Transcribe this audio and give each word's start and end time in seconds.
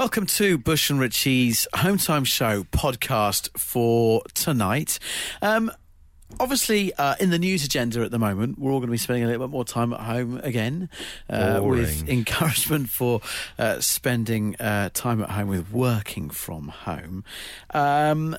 Welcome 0.00 0.24
to 0.24 0.56
Bush 0.56 0.88
and 0.88 0.98
Ritchie's 0.98 1.68
Home 1.74 1.98
Time 1.98 2.24
Show 2.24 2.62
podcast 2.62 3.50
for 3.58 4.22
tonight. 4.32 4.98
Um, 5.42 5.70
obviously, 6.40 6.94
uh, 6.94 7.16
in 7.20 7.28
the 7.28 7.38
news 7.38 7.66
agenda 7.66 8.00
at 8.00 8.10
the 8.10 8.18
moment, 8.18 8.58
we're 8.58 8.72
all 8.72 8.78
going 8.78 8.88
to 8.88 8.92
be 8.92 8.96
spending 8.96 9.24
a 9.24 9.26
little 9.26 9.46
bit 9.46 9.52
more 9.52 9.66
time 9.66 9.92
at 9.92 10.00
home 10.00 10.40
again, 10.42 10.88
uh, 11.28 11.60
with 11.62 12.08
encouragement 12.08 12.88
for 12.88 13.20
uh, 13.58 13.80
spending 13.80 14.56
uh, 14.56 14.88
time 14.94 15.22
at 15.22 15.28
home 15.28 15.48
with 15.48 15.70
working 15.70 16.30
from 16.30 16.68
home. 16.68 17.22
Um, 17.74 18.38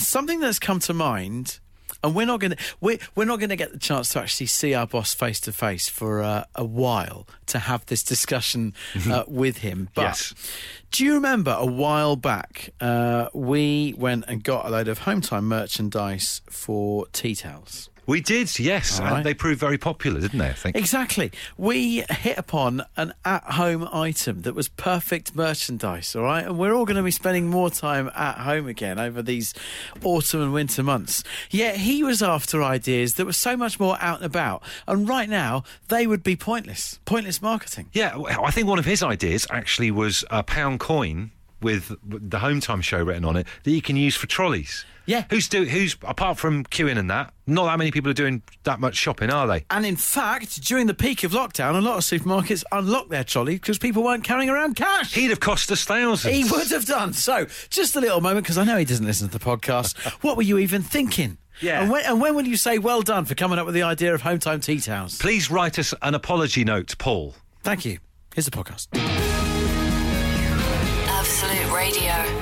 something 0.00 0.40
that's 0.40 0.58
come 0.58 0.80
to 0.80 0.94
mind. 0.94 1.60
And 2.04 2.14
we're 2.14 2.26
not 2.26 2.38
going 2.40 2.52
to 2.52 2.56
we're, 2.80 2.98
we're 3.16 3.24
not 3.24 3.38
going 3.40 3.50
to 3.50 3.56
get 3.56 3.72
the 3.72 3.78
chance 3.78 4.10
to 4.12 4.20
actually 4.20 4.46
see 4.46 4.72
our 4.74 4.86
boss 4.86 5.14
face 5.14 5.40
to 5.40 5.52
face 5.52 5.88
for 5.88 6.22
uh, 6.22 6.44
a 6.54 6.64
while 6.64 7.26
to 7.46 7.58
have 7.58 7.84
this 7.86 8.02
discussion 8.04 8.72
uh, 9.10 9.24
with 9.26 9.58
him. 9.58 9.88
But 9.94 10.02
Yes. 10.02 10.34
do 10.92 11.04
you 11.04 11.14
remember 11.14 11.56
a 11.58 11.66
while 11.66 12.14
back 12.16 12.70
uh, 12.80 13.28
we 13.34 13.94
went 13.98 14.26
and 14.28 14.44
got 14.44 14.66
a 14.66 14.70
load 14.70 14.86
of 14.88 14.98
home 15.00 15.20
time 15.20 15.48
merchandise 15.48 16.40
for 16.48 17.06
tea 17.12 17.34
towels? 17.34 17.90
We 18.08 18.22
did, 18.22 18.58
yes. 18.58 18.98
All 18.98 19.06
and 19.06 19.14
right. 19.16 19.24
they 19.24 19.34
proved 19.34 19.60
very 19.60 19.76
popular, 19.76 20.18
didn't 20.18 20.38
they? 20.38 20.48
I 20.48 20.54
think. 20.54 20.76
Exactly. 20.76 21.30
We 21.58 22.04
hit 22.08 22.38
upon 22.38 22.82
an 22.96 23.12
at 23.22 23.44
home 23.44 23.86
item 23.92 24.42
that 24.42 24.54
was 24.54 24.66
perfect 24.66 25.36
merchandise, 25.36 26.16
all 26.16 26.22
right? 26.22 26.46
And 26.46 26.58
we're 26.58 26.72
all 26.74 26.86
going 26.86 26.96
to 26.96 27.02
be 27.02 27.10
spending 27.10 27.48
more 27.48 27.68
time 27.68 28.10
at 28.14 28.38
home 28.38 28.66
again 28.66 28.98
over 28.98 29.20
these 29.20 29.52
autumn 30.02 30.40
and 30.40 30.54
winter 30.54 30.82
months. 30.82 31.22
Yet 31.50 31.76
he 31.76 32.02
was 32.02 32.22
after 32.22 32.62
ideas 32.62 33.14
that 33.14 33.26
were 33.26 33.32
so 33.34 33.58
much 33.58 33.78
more 33.78 33.98
out 34.00 34.16
and 34.16 34.26
about. 34.26 34.62
And 34.86 35.06
right 35.06 35.28
now, 35.28 35.64
they 35.88 36.06
would 36.06 36.22
be 36.22 36.34
pointless. 36.34 36.98
Pointless 37.04 37.42
marketing. 37.42 37.90
Yeah, 37.92 38.18
I 38.42 38.50
think 38.50 38.68
one 38.68 38.78
of 38.78 38.86
his 38.86 39.02
ideas 39.02 39.46
actually 39.50 39.90
was 39.90 40.24
a 40.30 40.42
pound 40.42 40.80
coin 40.80 41.30
with 41.60 41.96
the 42.04 42.38
Home 42.38 42.60
Time 42.60 42.80
show 42.82 43.02
written 43.02 43.24
on 43.24 43.36
it 43.36 43.46
that 43.64 43.70
you 43.70 43.82
can 43.82 43.96
use 43.96 44.16
for 44.16 44.26
trolleys. 44.26 44.84
Yeah. 45.08 45.24
Who's 45.30 45.48
do 45.48 45.64
who's 45.64 45.96
apart 46.02 46.36
from 46.36 46.64
queuing 46.64 46.98
and 46.98 47.10
that? 47.10 47.32
Not 47.46 47.64
that 47.64 47.78
many 47.78 47.90
people 47.90 48.10
are 48.10 48.14
doing 48.14 48.42
that 48.64 48.78
much 48.78 48.94
shopping, 48.94 49.30
are 49.30 49.46
they? 49.46 49.64
And 49.70 49.86
in 49.86 49.96
fact, 49.96 50.62
during 50.62 50.86
the 50.86 50.92
peak 50.92 51.24
of 51.24 51.32
lockdown, 51.32 51.78
a 51.78 51.80
lot 51.80 51.96
of 51.96 52.02
supermarkets 52.02 52.62
unlocked 52.70 53.08
their 53.08 53.24
trolley 53.24 53.54
because 53.54 53.78
people 53.78 54.04
weren't 54.04 54.22
carrying 54.22 54.50
around 54.50 54.76
cash. 54.76 55.14
He'd 55.14 55.30
have 55.30 55.40
cost 55.40 55.72
us 55.72 55.84
thousands. 55.86 56.34
He 56.34 56.44
would 56.44 56.70
have 56.70 56.84
done. 56.84 57.14
So, 57.14 57.46
just 57.70 57.96
a 57.96 58.00
little 58.00 58.20
moment, 58.20 58.44
because 58.44 58.58
I 58.58 58.64
know 58.64 58.76
he 58.76 58.84
doesn't 58.84 59.06
listen 59.06 59.30
to 59.30 59.38
the 59.38 59.42
podcast. 59.42 59.96
what 60.22 60.36
were 60.36 60.42
you 60.42 60.58
even 60.58 60.82
thinking? 60.82 61.38
Yeah. 61.62 61.80
And 61.80 61.90
when, 61.90 62.04
and 62.04 62.20
when 62.20 62.34
will 62.34 62.46
you 62.46 62.58
say 62.58 62.78
well 62.78 63.00
done 63.00 63.24
for 63.24 63.34
coming 63.34 63.58
up 63.58 63.64
with 63.64 63.74
the 63.74 63.82
idea 63.84 64.14
of 64.14 64.20
home 64.20 64.38
time 64.38 64.60
tea 64.60 64.78
towels? 64.78 65.16
Please 65.16 65.50
write 65.50 65.78
us 65.78 65.94
an 66.02 66.14
apology 66.14 66.64
note, 66.64 66.96
Paul. 66.98 67.34
Thank 67.62 67.86
you. 67.86 67.98
Here's 68.34 68.44
the 68.44 68.50
podcast. 68.50 69.37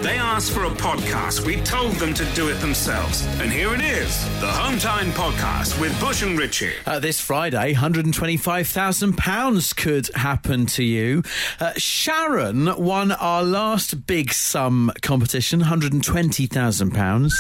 They 0.07 0.19
asked 0.19 0.53
for 0.53 0.63
a 0.63 0.71
podcast. 0.71 1.45
We 1.45 1.57
told 1.63 1.95
them 1.95 2.15
to 2.15 2.25
do 2.27 2.49
it 2.49 2.61
themselves. 2.61 3.27
And 3.41 3.51
here 3.51 3.75
it 3.75 3.81
is 3.81 4.23
the 4.41 4.47
Home 4.47 4.79
Time 4.79 5.11
Podcast 5.11 5.81
with 5.81 6.01
Bush 6.01 6.23
and 6.23 6.39
Richie. 6.39 6.75
Uh, 6.87 7.01
this 7.01 7.21
Friday, 7.21 7.75
£125,000 7.75 9.77
could 9.77 10.09
happen 10.15 10.67
to 10.67 10.85
you. 10.85 11.25
Uh, 11.59 11.73
Sharon 11.77 12.81
won 12.81 13.11
our 13.11 13.43
last 13.43 14.07
big 14.07 14.33
sum 14.33 14.93
competition, 15.03 15.61
£120,000, 15.61 17.33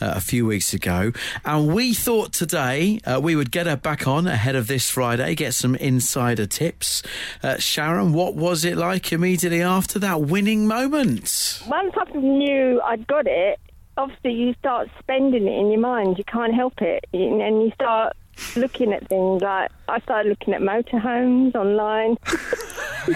a 0.00 0.20
few 0.22 0.46
weeks 0.46 0.72
ago. 0.72 1.12
And 1.44 1.74
we 1.74 1.92
thought 1.92 2.32
today 2.32 3.00
uh, 3.04 3.20
we 3.22 3.36
would 3.36 3.50
get 3.50 3.66
her 3.66 3.76
back 3.76 4.06
on 4.06 4.26
ahead 4.26 4.56
of 4.56 4.66
this 4.66 4.88
Friday, 4.88 5.34
get 5.34 5.52
some 5.52 5.74
insider 5.74 6.46
tips. 6.46 7.02
Uh, 7.42 7.58
Sharon, 7.58 8.14
what 8.14 8.34
was 8.34 8.64
it 8.64 8.78
like 8.78 9.12
immediately 9.12 9.60
after 9.60 9.98
that 9.98 10.22
winning 10.22 10.66
moment? 10.66 11.60
once 11.68 11.92
I 11.98 12.13
knew 12.14 12.80
I'd 12.82 13.06
got 13.06 13.26
it, 13.26 13.58
obviously 13.96 14.32
you 14.32 14.54
start 14.58 14.88
spending 14.98 15.46
it 15.46 15.58
in 15.58 15.70
your 15.70 15.80
mind. 15.80 16.18
You 16.18 16.24
can't 16.24 16.54
help 16.54 16.80
it, 16.80 17.04
and 17.12 17.62
you 17.62 17.70
start 17.74 18.16
looking 18.56 18.92
at 18.92 19.08
things 19.08 19.42
like 19.42 19.70
I 19.88 20.00
started 20.00 20.28
looking 20.28 20.54
at 20.54 20.60
motorhomes 20.60 21.54
online. 21.54 22.16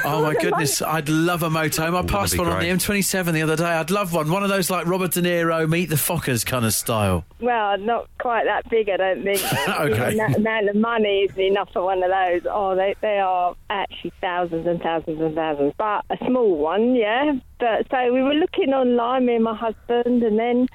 Oh 0.05 0.23
my 0.23 0.35
goodness, 0.35 0.83
I'd 0.83 1.09
love 1.09 1.43
a 1.43 1.49
motorhome. 1.49 1.97
I 1.97 2.03
passed 2.03 2.33
that'd 2.33 2.45
be 2.45 2.51
one 2.51 2.53
on 2.53 2.63
the. 2.63 2.69
M27 2.69 3.33
the 3.33 3.41
other 3.41 3.57
day. 3.57 3.65
I'd 3.65 3.91
love 3.91 4.13
one. 4.13 4.31
One 4.31 4.43
of 4.43 4.51
those 4.51 4.69
like 4.69 4.87
Robert 4.87 5.13
De 5.13 5.23
Niro, 5.23 5.67
Meet 5.67 5.89
the 5.89 5.97
Fockers 5.97 6.45
kind 6.45 6.67
of 6.67 6.75
style. 6.75 7.25
well, 7.41 7.79
not 7.79 8.07
quite 8.19 8.45
that 8.45 8.69
big, 8.69 8.91
I 8.91 8.99
don't 8.99 9.23
think. 9.25 9.41
Okay. 9.81 10.15
The 10.15 10.37
amount 10.37 10.69
of 10.69 10.77
money 10.77 11.27
isn't 11.31 11.41
enough 11.41 11.71
for 11.73 11.85
one 11.85 12.03
of 12.03 12.11
those. 12.11 12.43
Oh, 12.51 12.77
they 12.77 12.97
they 13.01 13.19
are 13.19 13.57
actually 13.71 14.13
thousands 14.21 14.67
and 14.67 14.79
thousands 14.83 15.23
and 15.23 15.35
thousands. 15.35 15.73
But 15.79 16.05
a 16.11 16.19
small 16.27 16.59
one, 16.59 16.95
yeah. 16.95 17.33
But 17.59 17.87
so 17.91 18.13
we 18.13 18.21
were 18.23 18.35
looking 18.35 18.75
online, 18.75 19.25
me 19.25 19.37
and 19.37 19.45
my 19.45 19.57
husband, 19.57 20.23
and 20.23 20.39
then. 20.39 20.69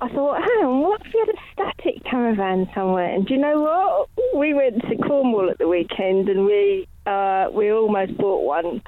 I 0.00 0.08
thought, 0.08 0.42
hang 0.42 0.66
on, 0.66 0.80
what 0.80 1.00
if 1.06 1.14
we 1.14 1.20
had 1.20 1.28
a 1.28 1.38
static 1.52 1.73
caravan 2.08 2.68
somewhere? 2.74 3.12
And 3.12 3.26
do 3.26 3.34
you 3.34 3.40
know 3.40 3.60
what? 3.60 4.08
We 4.38 4.54
went 4.54 4.80
to 4.82 4.96
Cornwall 4.96 5.50
at 5.50 5.58
the 5.58 5.68
weekend 5.68 6.28
and 6.28 6.44
we 6.44 6.86
uh, 7.06 7.48
we 7.52 7.70
almost 7.72 8.16
bought 8.16 8.44
one. 8.44 8.82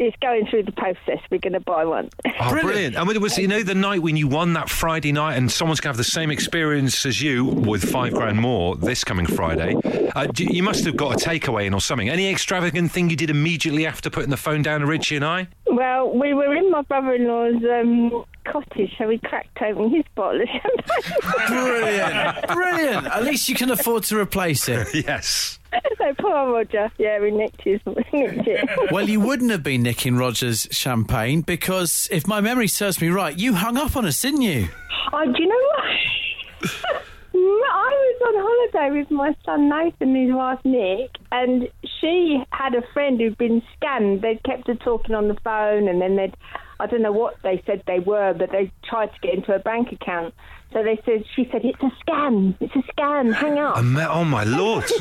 It's 0.00 0.16
going 0.22 0.46
through 0.46 0.62
the 0.62 0.70
process. 0.70 1.18
We're 1.28 1.38
going 1.40 1.54
to 1.54 1.60
buy 1.60 1.84
one. 1.84 2.08
Oh, 2.24 2.50
Brilliant. 2.50 2.62
brilliant. 2.62 2.96
And 2.96 3.10
it 3.10 3.20
was, 3.20 3.36
you 3.36 3.48
know, 3.48 3.64
the 3.64 3.74
night 3.74 4.00
when 4.00 4.16
you 4.16 4.28
won 4.28 4.52
that 4.52 4.70
Friday 4.70 5.10
night 5.10 5.34
and 5.36 5.50
someone's 5.50 5.80
going 5.80 5.92
to 5.92 5.96
have 5.98 6.06
the 6.06 6.08
same 6.08 6.30
experience 6.30 7.04
as 7.04 7.20
you 7.20 7.44
with 7.44 7.82
five 7.90 8.12
grand 8.12 8.38
more 8.38 8.76
this 8.76 9.02
coming 9.02 9.26
Friday. 9.26 9.74
Uh, 10.14 10.26
do- 10.26 10.44
you 10.44 10.62
must 10.62 10.84
have 10.84 10.96
got 10.96 11.14
a 11.20 11.28
takeaway 11.28 11.66
in 11.66 11.74
or 11.74 11.80
something. 11.80 12.08
Any 12.08 12.30
extravagant 12.30 12.92
thing 12.92 13.10
you 13.10 13.16
did 13.16 13.28
immediately 13.28 13.86
after 13.86 14.08
putting 14.08 14.30
the 14.30 14.36
phone 14.36 14.62
down 14.62 14.82
to 14.82 14.86
Richie 14.86 15.16
and 15.16 15.24
I? 15.24 15.48
well, 15.66 16.10
we 16.16 16.32
were 16.32 16.54
in 16.54 16.70
my 16.70 16.82
brother-in-law's 16.82 17.62
um, 17.64 18.24
cottage, 18.50 18.92
so 18.98 19.06
we 19.08 19.18
cracked 19.18 19.60
open 19.62 19.90
his 19.90 20.04
bottle 20.14 20.42
of 20.42 20.48
champagne. 20.48 21.48
Brilliant, 21.48 22.46
brilliant. 22.48 23.06
At 23.06 23.24
least 23.24 23.48
you 23.48 23.54
can 23.54 23.70
afford 23.70 24.04
to 24.04 24.18
replace 24.18 24.68
it. 24.68 24.88
Yes. 25.08 25.58
so 25.98 26.14
poor 26.18 26.52
Roger, 26.52 26.90
yeah, 26.98 27.20
we 27.20 27.30
nicked, 27.30 27.62
his, 27.62 27.80
nicked 27.86 28.46
it. 28.46 28.90
Well, 28.90 29.08
you 29.08 29.20
wouldn't 29.20 29.50
have 29.50 29.62
been 29.62 29.82
nicking 29.82 30.16
Rogers 30.16 30.66
champagne 30.70 31.42
because, 31.42 32.08
if 32.10 32.26
my 32.26 32.40
memory 32.40 32.68
serves 32.68 33.00
me 33.00 33.08
right, 33.08 33.38
you 33.38 33.54
hung 33.54 33.76
up 33.76 33.96
on 33.96 34.06
us, 34.06 34.20
didn't 34.20 34.42
you? 34.42 34.68
Oh, 35.12 35.24
do 35.24 35.42
you 35.42 35.48
know 35.48 35.68
what? 35.76 36.98
I 37.34 37.90
was 37.90 38.22
on 38.26 38.34
holiday 38.74 38.98
with 38.98 39.10
my 39.10 39.34
son 39.44 39.68
Nathan 39.68 40.16
and 40.16 40.26
his 40.28 40.34
wife 40.34 40.58
Nick, 40.64 41.10
and 41.30 41.68
she 42.00 42.42
had 42.50 42.74
a 42.74 42.82
friend 42.92 43.20
who'd 43.20 43.38
been 43.38 43.62
scammed. 43.80 44.22
They'd 44.22 44.42
kept 44.42 44.66
her 44.66 44.74
talking 44.74 45.14
on 45.14 45.28
the 45.28 45.36
phone, 45.44 45.88
and 45.88 46.00
then 46.00 46.16
they'd, 46.16 46.36
I 46.80 46.86
don't 46.86 47.02
know 47.02 47.12
what 47.12 47.36
they 47.42 47.62
said 47.66 47.82
they 47.86 47.98
were, 47.98 48.34
but 48.34 48.50
they 48.50 48.70
tried 48.84 49.12
to 49.12 49.20
get 49.20 49.34
into 49.34 49.52
her 49.52 49.58
bank 49.58 49.92
account. 49.92 50.34
So 50.72 50.82
they 50.82 51.00
said, 51.06 51.24
she 51.34 51.48
said, 51.50 51.64
it's 51.64 51.80
a 51.80 51.90
scam, 52.04 52.54
it's 52.60 52.74
a 52.76 52.82
scam, 52.92 53.32
hang 53.32 53.58
up. 53.58 53.78
I 53.78 53.80
met, 53.80 54.08
oh, 54.10 54.24
my 54.24 54.44
lord. 54.44 54.86
she 54.88 55.00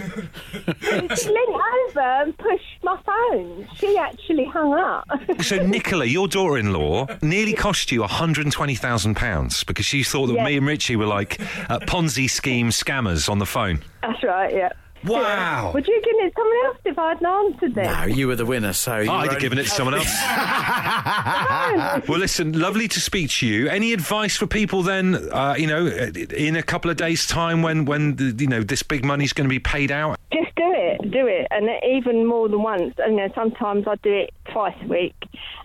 leaned 1.30 1.62
over 1.90 2.00
and 2.00 2.38
pushed 2.38 2.84
my 2.84 2.98
phone. 3.06 3.68
She 3.76 3.98
actually 3.98 4.46
hung 4.46 4.74
up. 4.74 5.06
so, 5.42 5.58
Nicola, 5.58 6.06
your 6.06 6.30
daughter 6.30 6.58
in 6.58 6.72
law, 6.72 7.06
nearly 7.22 7.54
cost 7.54 7.92
you 7.92 8.02
£120,000 8.02 9.66
because 9.66 9.86
she 9.86 10.04
thought 10.04 10.28
that 10.28 10.42
me 10.42 10.56
and 10.56 10.66
Richie 10.66 10.96
were 10.96 11.06
like 11.06 11.42
uh, 11.70 11.80
Ponzi 11.80 12.30
scheme 12.30 12.70
scammers 12.70 13.28
on 13.28 13.40
the 13.40 13.46
phone. 13.46 13.82
That's 14.02 14.24
right, 14.24 14.54
yeah. 14.54 14.72
Wow. 15.04 15.72
Would 15.74 15.88
you 15.88 15.94
have 15.96 16.04
given 16.04 16.26
it 16.26 16.30
to 16.30 16.36
someone 16.36 16.66
else 16.66 16.78
if 16.86 17.00
I 17.00 17.10
hadn't 17.10 17.26
answered 17.26 17.76
then? 17.76 17.86
No, 17.86 18.16
you 18.16 18.28
were 18.28 18.36
the 18.36 18.46
winner, 18.46 18.74
so 18.74 19.00
you 19.00 19.12
I'd 19.12 19.28
were 19.28 19.34
have 19.34 19.42
given 19.42 19.58
it 19.58 19.64
to 19.64 19.70
someone 19.70 19.96
else. 19.96 20.14
well, 22.08 22.20
listen, 22.20 22.60
lovely 22.60 22.88
to 22.88 23.00
speak 23.00 23.30
to 23.32 23.48
you. 23.48 23.68
Any 23.70 23.94
advice 23.94 24.36
for 24.36 24.48
people 24.48 24.84
then? 24.84 25.16
Uh, 25.32 25.56
you 25.58 25.68
know, 25.68 25.86
in 25.88 26.56
a 26.56 26.64
couple 26.64 26.90
of 26.92 26.98
days' 26.98 27.28
time, 27.28 27.62
when 27.62 27.86
when 27.86 28.16
the, 28.16 28.36
you 28.38 28.48
know 28.48 28.64
this 28.64 28.84
big 28.84 29.06
money's 29.06 29.34
going 29.34 29.48
to 29.48 29.54
be 29.54 29.60
paid 29.60 29.92
out. 29.92 30.20
Just 30.34 30.56
do 30.56 30.74
it, 30.74 31.12
do 31.12 31.28
it, 31.28 31.48
and 31.52 31.70
even 31.86 32.26
more 32.26 32.50
than 32.50 32.62
once. 32.62 32.94
And 32.98 33.16
you 33.16 33.28
know, 33.28 33.34
sometimes 33.36 33.88
I 33.88 33.96
do 33.96 34.14
it 34.14 34.34
twice 34.52 34.76
a 34.84 34.88
week, 34.88 35.16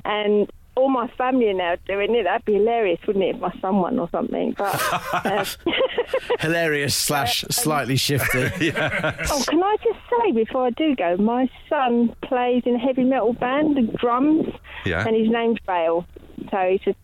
and 0.05 0.51
all 0.75 0.89
my 0.89 1.07
family 1.19 1.49
are 1.49 1.55
now 1.55 1.77
doing 1.87 2.15
it. 2.15 2.25
That'd 2.25 2.45
be 2.45 2.55
hilarious, 2.55 2.99
wouldn't 3.07 3.25
it, 3.25 3.35
if 3.37 3.41
my 3.41 3.53
son 3.61 3.77
won 3.77 3.99
or 3.99 4.09
something? 4.11 4.55
But 4.57 4.75
uh, 5.13 5.45
hilarious 6.41 6.95
slash 6.97 7.43
slightly 7.51 7.97
shifty. 7.97 8.39
oh, 8.77 9.45
can 9.49 9.63
I 9.63 9.77
just 9.85 9.99
say 10.11 10.33
before 10.33 10.67
I 10.67 10.71
do 10.71 10.95
go, 10.97 11.17
my 11.19 11.49
son 11.69 12.15
plays 12.23 12.63
in 12.67 12.77
a 12.77 12.79
heavy 12.79 13.05
metal 13.05 13.33
band, 13.35 13.77
the 13.77 13.83
drums, 13.99 14.47
Yeah. 14.85 15.07
and 15.07 15.17
his 15.17 15.29
name's 15.31 15.59
Bale. 15.67 16.07
So 16.51 16.57
he 16.71 16.81
said, 16.85 16.97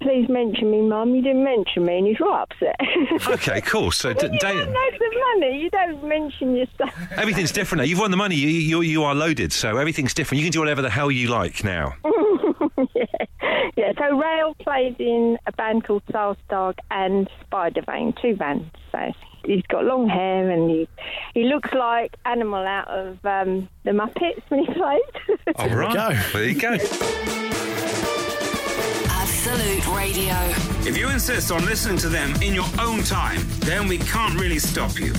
"Please 0.00 0.28
mention 0.28 0.70
me, 0.70 0.80
Mum. 0.82 1.14
You 1.14 1.22
didn't 1.22 1.44
mention 1.44 1.84
me," 1.84 1.98
and 1.98 2.06
he's 2.06 2.18
right 2.20 2.42
upset. 2.50 2.76
Okay, 3.34 3.60
cool. 3.60 3.90
So, 3.90 4.12
d- 4.12 4.22
When 4.22 4.32
you 4.32 4.38
da- 4.38 4.48
have 4.48 4.68
loads 4.68 4.96
of 4.96 5.12
money, 5.40 5.58
you 5.60 5.70
don't 5.70 6.04
mention 6.04 6.56
your 6.56 6.66
son. 6.78 6.90
everything's 7.16 7.52
different 7.52 7.80
now. 7.80 7.84
You've 7.84 7.98
won 7.98 8.10
the 8.10 8.16
money. 8.16 8.34
You, 8.36 8.48
you 8.48 8.80
you 8.80 9.04
are 9.04 9.14
loaded, 9.14 9.52
so 9.52 9.76
everything's 9.76 10.14
different. 10.14 10.38
You 10.40 10.46
can 10.46 10.52
do 10.52 10.60
whatever 10.60 10.82
the 10.82 10.90
hell 10.90 11.10
you 11.10 11.28
like 11.28 11.62
now. 11.64 11.94
Yeah. 13.88 13.92
yeah, 13.96 14.08
so 14.08 14.18
Rail 14.18 14.54
plays 14.54 14.94
in 14.98 15.38
a 15.46 15.52
band 15.52 15.84
called 15.84 16.04
Soulstarg 16.06 16.78
and 16.90 17.28
Spider 17.44 17.82
Vein, 17.82 18.14
two 18.20 18.36
bands. 18.36 18.66
So 18.92 19.12
he's 19.44 19.62
got 19.68 19.84
long 19.84 20.08
hair 20.08 20.50
and 20.50 20.70
he 20.70 20.88
he 21.34 21.44
looks 21.44 21.72
like 21.72 22.16
Animal 22.24 22.66
out 22.66 22.88
of 22.88 23.24
um, 23.24 23.68
the 23.84 23.90
Muppets 23.92 24.42
when 24.48 24.64
he 24.64 24.66
plays. 24.74 25.00
All 25.56 25.68
we 25.68 25.74
right. 25.74 25.94
go. 25.94 26.38
There 26.38 26.48
you 26.48 26.60
go. 26.60 26.76
Absolute 29.10 29.86
Radio. 29.96 30.34
If 30.88 30.96
you 30.96 31.08
insist 31.08 31.50
on 31.50 31.64
listening 31.64 31.98
to 31.98 32.08
them 32.08 32.34
in 32.42 32.54
your 32.54 32.66
own 32.80 33.02
time, 33.02 33.40
then 33.60 33.88
we 33.88 33.98
can't 33.98 34.38
really 34.38 34.58
stop 34.58 34.98
you. 34.98 35.12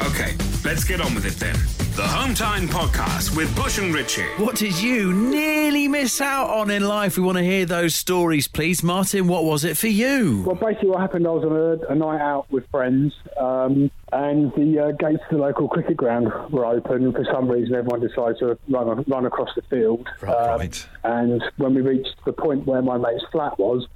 Okay, 0.00 0.34
let's 0.64 0.84
get 0.84 1.00
on 1.00 1.14
with 1.14 1.24
it 1.24 1.34
then. 1.34 1.54
The 1.94 2.06
Home 2.06 2.34
Time 2.34 2.66
Podcast 2.68 3.36
with 3.36 3.54
Bush 3.54 3.78
and 3.78 3.94
Richie. 3.94 4.26
What 4.38 4.56
did 4.56 4.76
you 4.80 5.12
nearly 5.12 5.86
miss 5.86 6.20
out 6.20 6.50
on 6.50 6.68
in 6.70 6.82
life? 6.82 7.16
We 7.16 7.22
want 7.22 7.38
to 7.38 7.44
hear 7.44 7.64
those 7.64 7.94
stories, 7.94 8.48
please. 8.48 8.82
Martin, 8.82 9.28
what 9.28 9.44
was 9.44 9.64
it 9.64 9.76
for 9.76 9.86
you? 9.86 10.42
Well, 10.44 10.56
basically, 10.56 10.90
what 10.90 11.00
happened, 11.00 11.28
I 11.28 11.30
was 11.30 11.44
on 11.44 11.52
a, 11.88 11.92
a 11.92 11.94
night 11.94 12.20
out 12.20 12.50
with 12.50 12.68
friends, 12.70 13.14
um, 13.38 13.92
and 14.12 14.52
the 14.54 14.86
uh, 14.86 14.90
gates 14.90 15.22
to 15.30 15.36
the 15.36 15.42
local 15.42 15.68
cricket 15.68 15.96
ground 15.96 16.26
were 16.50 16.66
open. 16.66 17.12
For 17.12 17.24
some 17.32 17.48
reason, 17.48 17.76
everyone 17.76 18.00
decided 18.00 18.38
to 18.40 18.58
run, 18.68 19.04
run 19.06 19.26
across 19.26 19.50
the 19.54 19.62
field. 19.62 20.08
Um, 20.22 20.28
right. 20.28 20.86
And 21.04 21.40
when 21.58 21.74
we 21.74 21.82
reached 21.82 22.16
the 22.26 22.32
point 22.32 22.66
where 22.66 22.82
my 22.82 22.96
mate's 22.98 23.24
flat 23.30 23.56
was, 23.60 23.86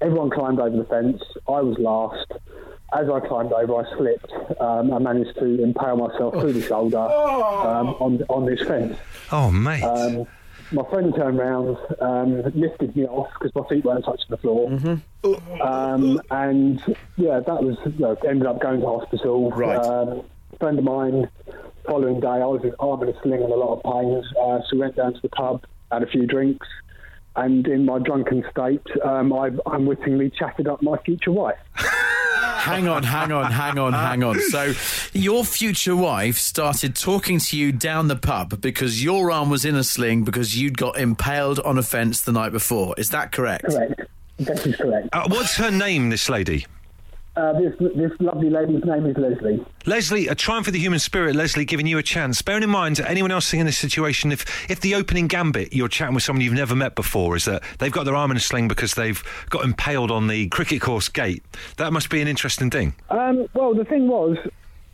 everyone 0.00 0.30
climbed 0.30 0.58
over 0.58 0.74
the 0.74 0.84
fence. 0.84 1.22
I 1.46 1.60
was 1.60 1.76
last. 1.78 2.32
As 2.96 3.08
I 3.10 3.20
climbed 3.20 3.52
over, 3.52 3.74
I 3.84 3.96
slipped. 3.96 4.32
Um, 4.60 4.92
I 4.92 4.98
managed 4.98 5.36
to 5.38 5.62
impale 5.62 5.96
myself 5.96 6.34
through 6.34 6.52
the 6.52 6.62
shoulder 6.62 6.98
um, 6.98 7.88
on, 8.00 8.22
on 8.28 8.46
this 8.46 8.62
fence. 8.66 8.96
Oh, 9.32 9.50
mate. 9.50 9.82
Um, 9.82 10.26
my 10.72 10.82
friend 10.90 11.14
turned 11.14 11.38
round, 11.38 11.76
um, 12.00 12.42
lifted 12.54 12.96
me 12.96 13.04
off 13.06 13.28
because 13.34 13.54
my 13.54 13.68
feet 13.68 13.84
weren't 13.84 14.04
touching 14.04 14.26
the 14.28 14.36
floor. 14.36 14.70
Um, 15.60 16.20
and 16.30 16.82
yeah, 17.16 17.40
that 17.40 17.62
was 17.62 17.76
you 17.84 17.98
know, 17.98 18.16
ended 18.26 18.46
up 18.46 18.60
going 18.60 18.80
to 18.80 18.86
hospital. 18.86 19.50
Right. 19.50 19.76
Um, 19.76 20.22
a 20.52 20.56
friend 20.58 20.78
of 20.78 20.84
mine, 20.84 21.28
following 21.86 22.20
day, 22.20 22.28
I 22.28 22.46
was 22.46 22.62
in 22.64 22.74
arm 22.78 23.02
in 23.02 23.08
a 23.08 23.22
sling 23.22 23.42
and 23.42 23.52
a 23.52 23.56
lot 23.56 23.78
of 23.78 23.82
pain. 23.82 24.22
Uh, 24.40 24.60
so 24.60 24.68
we 24.72 24.78
went 24.78 24.96
down 24.96 25.14
to 25.14 25.20
the 25.20 25.28
pub, 25.30 25.64
had 25.90 26.02
a 26.02 26.06
few 26.06 26.26
drinks, 26.26 26.66
and 27.36 27.66
in 27.66 27.84
my 27.84 27.98
drunken 27.98 28.44
state, 28.50 28.86
um, 29.04 29.32
I 29.32 29.50
unwittingly 29.66 30.30
chatted 30.30 30.68
up 30.68 30.82
my 30.82 30.96
future 30.98 31.32
wife. 31.32 31.58
Hang 32.64 32.88
on, 32.88 33.02
hang 33.02 33.30
on, 33.30 33.52
hang 33.52 33.78
on, 33.78 33.92
hang 33.92 34.24
on. 34.24 34.40
So, 34.40 34.72
your 35.12 35.44
future 35.44 35.94
wife 35.94 36.38
started 36.38 36.96
talking 36.96 37.38
to 37.38 37.58
you 37.58 37.72
down 37.72 38.08
the 38.08 38.16
pub 38.16 38.58
because 38.62 39.04
your 39.04 39.30
arm 39.30 39.50
was 39.50 39.66
in 39.66 39.74
a 39.74 39.84
sling 39.84 40.24
because 40.24 40.58
you'd 40.58 40.78
got 40.78 40.98
impaled 40.98 41.60
on 41.60 41.76
a 41.76 41.82
fence 41.82 42.22
the 42.22 42.32
night 42.32 42.52
before. 42.52 42.94
Is 42.96 43.10
that 43.10 43.32
correct? 43.32 43.66
Correct. 43.66 44.00
That 44.38 44.66
is 44.66 44.76
correct. 44.76 45.08
Uh, 45.12 45.28
what's 45.28 45.56
her 45.56 45.70
name, 45.70 46.08
this 46.08 46.30
lady? 46.30 46.64
Uh, 47.36 47.52
this 47.54 47.74
this 47.96 48.12
lovely 48.20 48.48
lady's 48.48 48.84
name 48.84 49.06
is 49.06 49.16
Leslie. 49.16 49.64
Leslie, 49.86 50.28
a 50.28 50.36
triumph 50.36 50.66
for 50.66 50.70
the 50.70 50.78
human 50.78 51.00
spirit, 51.00 51.34
Leslie, 51.34 51.64
giving 51.64 51.86
you 51.86 51.98
a 51.98 52.02
chance. 52.02 52.40
Bearing 52.42 52.62
in 52.62 52.70
mind, 52.70 53.00
anyone 53.00 53.32
else 53.32 53.52
in 53.52 53.66
this 53.66 53.76
situation, 53.76 54.30
if, 54.30 54.70
if 54.70 54.80
the 54.80 54.94
opening 54.94 55.26
gambit, 55.26 55.72
you're 55.72 55.88
chatting 55.88 56.14
with 56.14 56.22
someone 56.22 56.42
you've 56.42 56.52
never 56.52 56.76
met 56.76 56.94
before, 56.94 57.34
is 57.34 57.44
that 57.46 57.64
they've 57.80 57.90
got 57.90 58.04
their 58.04 58.14
arm 58.14 58.30
in 58.30 58.36
a 58.36 58.40
sling 58.40 58.68
because 58.68 58.94
they've 58.94 59.22
got 59.50 59.64
impaled 59.64 60.12
on 60.12 60.28
the 60.28 60.48
cricket 60.48 60.80
course 60.80 61.08
gate, 61.08 61.42
that 61.76 61.92
must 61.92 62.08
be 62.08 62.20
an 62.20 62.28
interesting 62.28 62.70
thing. 62.70 62.94
Um, 63.10 63.48
well, 63.52 63.74
the 63.74 63.84
thing 63.84 64.06
was, 64.06 64.38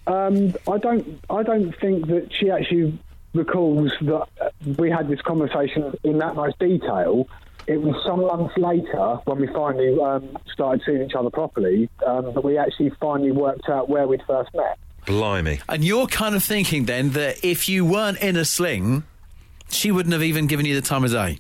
um, 0.07 0.55
I 0.67 0.79
don't, 0.79 1.23
I 1.29 1.43
don't 1.43 1.79
think 1.79 2.07
that 2.07 2.33
she 2.33 2.51
actually 2.51 2.99
recalls 3.35 3.93
that 4.01 4.27
uh, 4.41 4.51
we 4.79 4.91
had 4.91 5.09
this 5.09 5.21
conversation 5.21 5.95
in 6.05 6.19
that 6.19 6.37
much 6.37 6.59
detail. 6.59 7.29
It 7.71 7.81
was 7.81 7.95
some 8.05 8.23
months 8.27 8.55
later 8.59 9.21
when 9.27 9.39
we 9.41 9.47
finally 9.47 9.97
um, 10.03 10.37
started 10.53 10.83
seeing 10.85 11.03
each 11.03 11.15
other 11.15 11.31
properly 11.31 11.89
um, 12.05 12.35
that 12.35 12.43
we 12.43 12.59
actually 12.59 12.91
finally 13.01 13.31
worked 13.31 13.69
out 13.69 13.89
where 13.89 14.09
we'd 14.09 14.23
first 14.27 14.51
met. 14.55 14.77
Blimey. 15.07 15.61
And 15.69 15.85
you're 15.85 16.09
kind 16.09 16.35
of 16.35 16.43
thinking 16.43 16.87
then 16.87 17.11
that 17.11 17.45
if 17.45 17.69
you 17.69 17.85
weren't 17.85 18.19
in 18.19 18.35
a 18.35 18.45
sling, 18.45 19.05
she 19.69 19.93
wouldn't 19.93 20.13
have 20.13 20.25
even 20.25 20.49
given 20.49 20.67
you 20.67 20.75
the 20.75 20.81
time 20.87 21.05
of 21.05 21.13
day. 21.13 21.39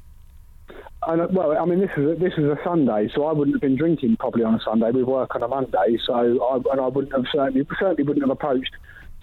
And, 1.04 1.20
uh, 1.20 1.26
well, 1.32 1.58
I 1.58 1.64
mean, 1.64 1.80
this 1.80 1.90
is 1.96 2.12
a, 2.12 2.14
this 2.14 2.34
is 2.38 2.44
a 2.44 2.58
Sunday, 2.62 3.10
so 3.12 3.24
I 3.26 3.32
wouldn't 3.32 3.56
have 3.56 3.60
been 3.60 3.76
drinking 3.76 4.16
probably 4.18 4.44
on 4.44 4.54
a 4.54 4.60
Sunday. 4.60 4.92
We 4.92 5.02
work 5.02 5.34
on 5.34 5.42
a 5.42 5.48
Monday, 5.48 5.98
so 6.06 6.14
I, 6.14 6.56
and 6.70 6.80
I 6.80 6.86
wouldn't 6.86 7.12
have 7.12 7.24
certainly 7.32 7.66
certainly 7.80 8.04
wouldn't 8.04 8.22
have 8.22 8.30
approached 8.30 8.70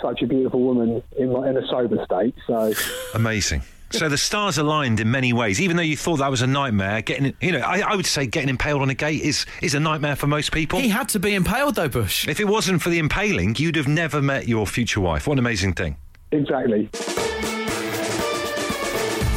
such 0.02 0.22
a 0.24 0.28
beautiful 0.28 0.60
woman 0.60 1.02
in 1.18 1.32
my- 1.32 1.50
in 1.50 1.56
a 1.56 1.66
sober 1.68 2.04
state. 2.04 2.36
So. 2.46 2.74
Amazing. 3.16 3.62
So 3.92 4.10
the 4.10 4.18
stars 4.18 4.58
aligned 4.58 5.00
in 5.00 5.10
many 5.10 5.32
ways. 5.34 5.62
Even 5.62 5.78
though 5.78 5.84
you 5.84 5.96
thought 5.96 6.18
that 6.18 6.30
was 6.30 6.42
a 6.42 6.48
nightmare, 6.48 7.02
getting 7.02 7.34
you 7.42 7.54
know, 7.54 7.60
I, 7.60 7.80
I 7.80 7.96
would 7.96 8.06
say 8.06 8.28
getting 8.28 8.50
impaled 8.50 8.82
on 8.82 8.90
a 8.90 8.94
gate 8.94 9.22
is 9.22 9.46
is 9.62 9.74
a 9.76 9.80
nightmare 9.80 10.16
for 10.16 10.28
most 10.28 10.52
people. 10.52 10.80
He 10.80 10.90
had 10.90 11.10
to 11.10 11.20
be 11.20 11.36
impaled 11.36 11.76
though, 11.76 11.88
Bush. 11.88 12.28
If 12.28 12.40
it 12.40 12.48
wasn't 12.48 12.82
for 12.82 12.90
the 12.90 13.00
impaling, 13.00 13.56
you'd 13.58 13.76
have 13.76 13.88
never 13.88 14.22
met 14.22 14.48
your 14.48 14.68
future 14.68 15.00
wife. 15.00 15.28
What 15.28 15.34
an 15.34 15.40
amazing 15.40 15.74
thing. 15.74 15.98
Exactly. 16.32 16.90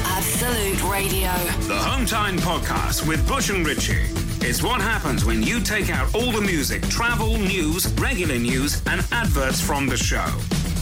Absolute 0.06 0.82
Radio. 0.90 1.30
The 1.68 1.78
Home 1.78 2.04
Time 2.06 2.36
Podcast 2.38 3.06
with 3.06 3.26
Bush 3.28 3.50
and 3.50 3.66
Richie. 3.66 4.06
It's 4.42 4.62
what 4.62 4.80
happens 4.80 5.24
when 5.24 5.42
you 5.42 5.60
take 5.60 5.90
out 5.90 6.12
all 6.14 6.32
the 6.32 6.40
music, 6.40 6.82
travel, 6.88 7.36
news, 7.36 7.92
regular 7.94 8.38
news, 8.38 8.82
and 8.86 9.06
adverts 9.12 9.60
from 9.60 9.86
the 9.86 9.96
show. 9.96 10.26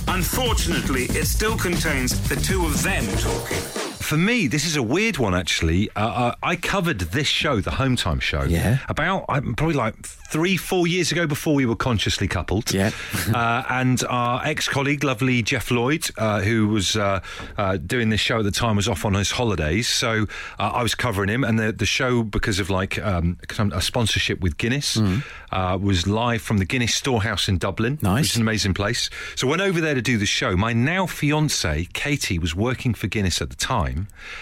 Unfortunately, 0.08 1.05
it 1.10 1.26
still 1.26 1.56
contains 1.56 2.19
the 2.28 2.37
two 2.37 2.64
of 2.64 2.82
them 2.82 3.06
talking. 3.19 3.88
For 4.00 4.16
me, 4.16 4.46
this 4.46 4.64
is 4.64 4.76
a 4.76 4.82
weird 4.82 5.18
one, 5.18 5.34
actually. 5.34 5.90
Uh, 5.94 6.00
uh, 6.00 6.34
I 6.42 6.56
covered 6.56 6.98
this 7.00 7.26
show, 7.26 7.60
the 7.60 7.72
Home 7.72 7.94
Time 7.96 8.20
show, 8.20 8.42
Yeah. 8.44 8.78
about 8.88 9.24
uh, 9.28 9.40
probably 9.56 9.74
like 9.74 9.94
three, 10.30 10.56
four 10.56 10.86
years 10.86 11.10
ago 11.12 11.26
before 11.26 11.54
we 11.54 11.66
were 11.66 11.76
consciously 11.76 12.28
coupled. 12.28 12.72
Yeah. 12.72 12.90
uh, 13.34 13.64
and 13.68 14.02
our 14.08 14.44
ex 14.44 14.68
colleague, 14.68 15.04
lovely 15.04 15.42
Geoff 15.42 15.70
Lloyd, 15.70 16.08
uh, 16.16 16.40
who 16.40 16.68
was 16.68 16.96
uh, 16.96 17.20
uh, 17.56 17.76
doing 17.78 18.08
this 18.10 18.20
show 18.20 18.38
at 18.38 18.44
the 18.44 18.50
time, 18.50 18.76
was 18.76 18.88
off 18.88 19.04
on 19.04 19.14
his 19.14 19.30
holidays. 19.30 19.88
So 19.88 20.26
uh, 20.58 20.70
I 20.74 20.82
was 20.82 20.94
covering 20.94 21.28
him. 21.28 21.44
And 21.44 21.58
the, 21.58 21.72
the 21.72 21.86
show, 21.86 22.22
because 22.22 22.60
of 22.60 22.70
like 22.70 22.98
um, 23.04 23.36
a 23.72 23.80
sponsorship 23.80 24.40
with 24.40 24.56
Guinness, 24.58 24.96
Mm. 24.96 25.22
uh, 25.52 25.76
was 25.80 26.06
live 26.06 26.40
from 26.42 26.58
the 26.58 26.64
Guinness 26.64 26.94
Storehouse 26.94 27.48
in 27.48 27.58
Dublin. 27.58 27.98
Nice. 28.02 28.22
Which 28.22 28.30
is 28.30 28.36
an 28.36 28.42
amazing 28.42 28.74
place. 28.74 29.10
So 29.34 29.46
went 29.46 29.60
over 29.62 29.80
there 29.80 29.94
to 29.94 30.02
do 30.02 30.16
the 30.18 30.26
show. 30.26 30.56
My 30.56 30.72
now 30.72 31.06
fiance, 31.06 31.86
Katie, 31.92 32.38
was 32.38 32.54
working 32.54 32.94
for 32.94 33.06
Guinness 33.06 33.40
at 33.42 33.50
the 33.50 33.56
time, 33.56 33.88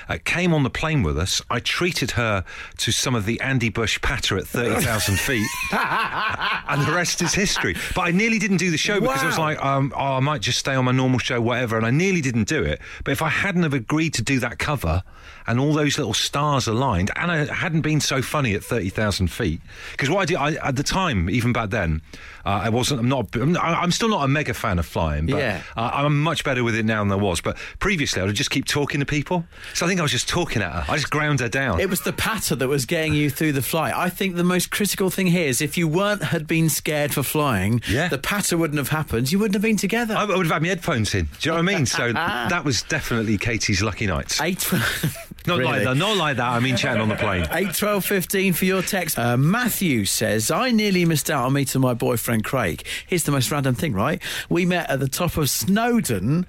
uh, 0.08 0.19
came 0.25 0.52
on 0.52 0.62
the 0.62 0.70
plane 0.70 1.02
with 1.02 1.19
us. 1.19 1.43
I 1.50 1.60
treated 1.60 2.12
her 2.12 2.44
to 2.78 2.93
some 2.93 3.14
of 3.14 3.26
the 3.26 3.40
Andy 3.40 3.69
Bush 3.69 4.00
patter 4.00 4.37
at 4.37 4.46
30,000 4.46 5.19
feet. 5.19 5.46
and 5.72 6.87
the 6.87 6.93
rest 6.93 7.22
is 7.22 7.34
history. 7.34 7.75
But 7.94 8.02
I 8.02 8.10
nearly 8.10 8.38
didn't 8.38 8.58
do 8.58 8.70
the 8.70 8.78
show 8.78 9.00
because 9.00 9.22
I 9.22 9.26
was 9.26 9.38
like, 9.38 9.64
um, 9.64 9.93
oh, 9.96 10.14
I 10.14 10.20
might 10.20 10.40
just 10.40 10.58
stay 10.58 10.75
on 10.75 10.84
my 10.84 10.93
normal 10.93 11.19
show, 11.19 11.40
whatever. 11.40 11.76
And 11.76 11.87
I 11.87 11.90
nearly 11.90 12.20
didn't 12.20 12.48
do 12.48 12.62
it. 12.62 12.81
But 13.04 13.12
if 13.12 13.22
I 13.22 13.28
hadn't 13.28 13.62
have 13.62 13.75
agreed 13.75 14.14
to 14.14 14.22
do 14.22 14.38
that 14.40 14.58
cover 14.58 15.02
and 15.46 15.58
all 15.60 15.72
those 15.72 15.98
little 15.98 16.14
stars 16.14 16.66
aligned, 16.66 17.10
and 17.16 17.31
I 17.31 17.44
hadn't 17.52 17.82
been 17.82 18.00
so 18.00 18.22
funny 18.22 18.54
at 18.54 18.64
30,000 18.64 19.28
feet, 19.28 19.60
because 19.93 20.10
what 20.10 20.20
I 20.20 20.25
did 20.25 20.37
I, 20.37 20.54
at 20.66 20.76
the 20.76 20.82
time, 20.82 21.28
even 21.30 21.52
back 21.52 21.70
then, 21.70 22.02
uh, 22.44 22.61
I 22.64 22.68
wasn't, 22.68 23.00
I'm 23.00 23.09
not, 23.09 23.35
I'm, 23.35 23.56
I'm 23.56 23.90
still 23.90 24.09
not 24.09 24.25
a 24.25 24.28
mega 24.28 24.54
fan 24.54 24.78
of 24.78 24.87
flying, 24.87 25.26
but 25.26 25.38
Yeah. 25.38 25.62
uh, 25.76 25.90
I'm 25.94 26.23
much 26.23 26.44
better 26.44 26.62
with 26.62 26.76
it 26.76 26.85
now 26.85 27.02
than 27.02 27.11
I 27.12 27.16
was. 27.16 27.40
But 27.40 27.56
previously, 27.80 28.23
I 28.23 28.25
would 28.25 28.35
just 28.37 28.50
keep 28.50 28.64
talking 28.66 29.00
to 29.00 29.06
people. 29.06 29.44
So 29.75 29.85
I 29.85 29.88
think 29.88 29.99
I 29.99 30.02
was 30.04 30.12
just 30.12 30.28
talking 30.28 30.62
at 30.62 30.70
her. 30.73 30.85
I 30.88 30.97
just 30.97 31.11
ground 31.11 31.40
her 31.40 31.49
down. 31.49 31.80
It 31.80 31.90
was 31.90 32.02
the 32.02 32.12
patter 32.12 32.54
that 32.54 32.68
was 32.68 32.85
getting 32.87 33.14
you 33.14 33.30
through 33.30 33.52
the 33.52 33.62
flight. 33.62 33.94
I 33.97 34.09
think 34.11 34.37
the 34.37 34.44
most 34.44 34.70
critical 34.70 35.11
thing 35.11 35.26
here 35.26 35.47
is 35.49 35.61
if 35.61 35.76
you 35.76 35.88
weren't 35.88 36.23
had 36.23 36.47
been 36.47 36.68
scared 36.68 37.12
for 37.12 37.25
flying, 37.25 37.82
Yeah. 37.88 38.06
the 38.09 38.18
patter 38.18 38.56
wouldn't 38.56 38.78
have 38.78 38.90
happened. 38.90 39.32
You 39.32 39.38
wouldn't 39.40 39.54
have 39.54 39.62
been 39.62 39.76
together. 39.76 40.14
I 40.16 40.25
would 40.25 40.37
have 40.47 40.52
had 40.52 40.62
my 40.62 40.68
headphones 40.68 41.14
in. 41.16 41.25
Do 41.25 41.30
you 41.42 41.50
know 41.56 41.62
what 41.62 41.73
I 41.73 41.76
mean? 41.76 41.87
So 41.87 42.12
that 42.12 42.64
was 42.64 42.82
definitely 42.82 43.38
Katie's 43.38 43.82
lucky 43.82 44.06
night. 44.06 44.38
Eight. 44.40 44.64
Not 45.46 45.58
Really? 45.58 45.70
like 45.72 45.84
that. 45.84 45.96
Not 45.96 46.16
like 46.16 46.36
that. 46.38 46.48
I 46.50 46.60
mean, 46.60 46.76
chatting 46.76 47.00
on 47.02 47.08
the 47.08 47.14
plane. 47.16 47.46
8 47.52 47.74
12 47.74 48.04
15 48.04 48.52
for 48.52 48.64
your 48.64 48.82
text. 48.82 49.18
Uh, 49.18 49.36
Matthew 49.36 50.04
says, 50.04 50.50
I 50.50 50.70
nearly 50.70 51.04
missed 51.04 51.30
out 51.30 51.44
on 51.44 51.52
meeting 51.52 51.80
my 51.80 51.94
boyfriend 51.94 52.44
Craig. 52.44 52.84
Here's 53.06 53.24
the 53.24 53.32
most 53.32 53.50
random 53.50 53.74
thing, 53.74 53.92
right? 53.92 54.20
We 54.48 54.64
met 54.66 54.90
at 54.90 55.00
the 55.00 55.08
top 55.08 55.36
of 55.36 55.48
Snowdon. 55.50 56.46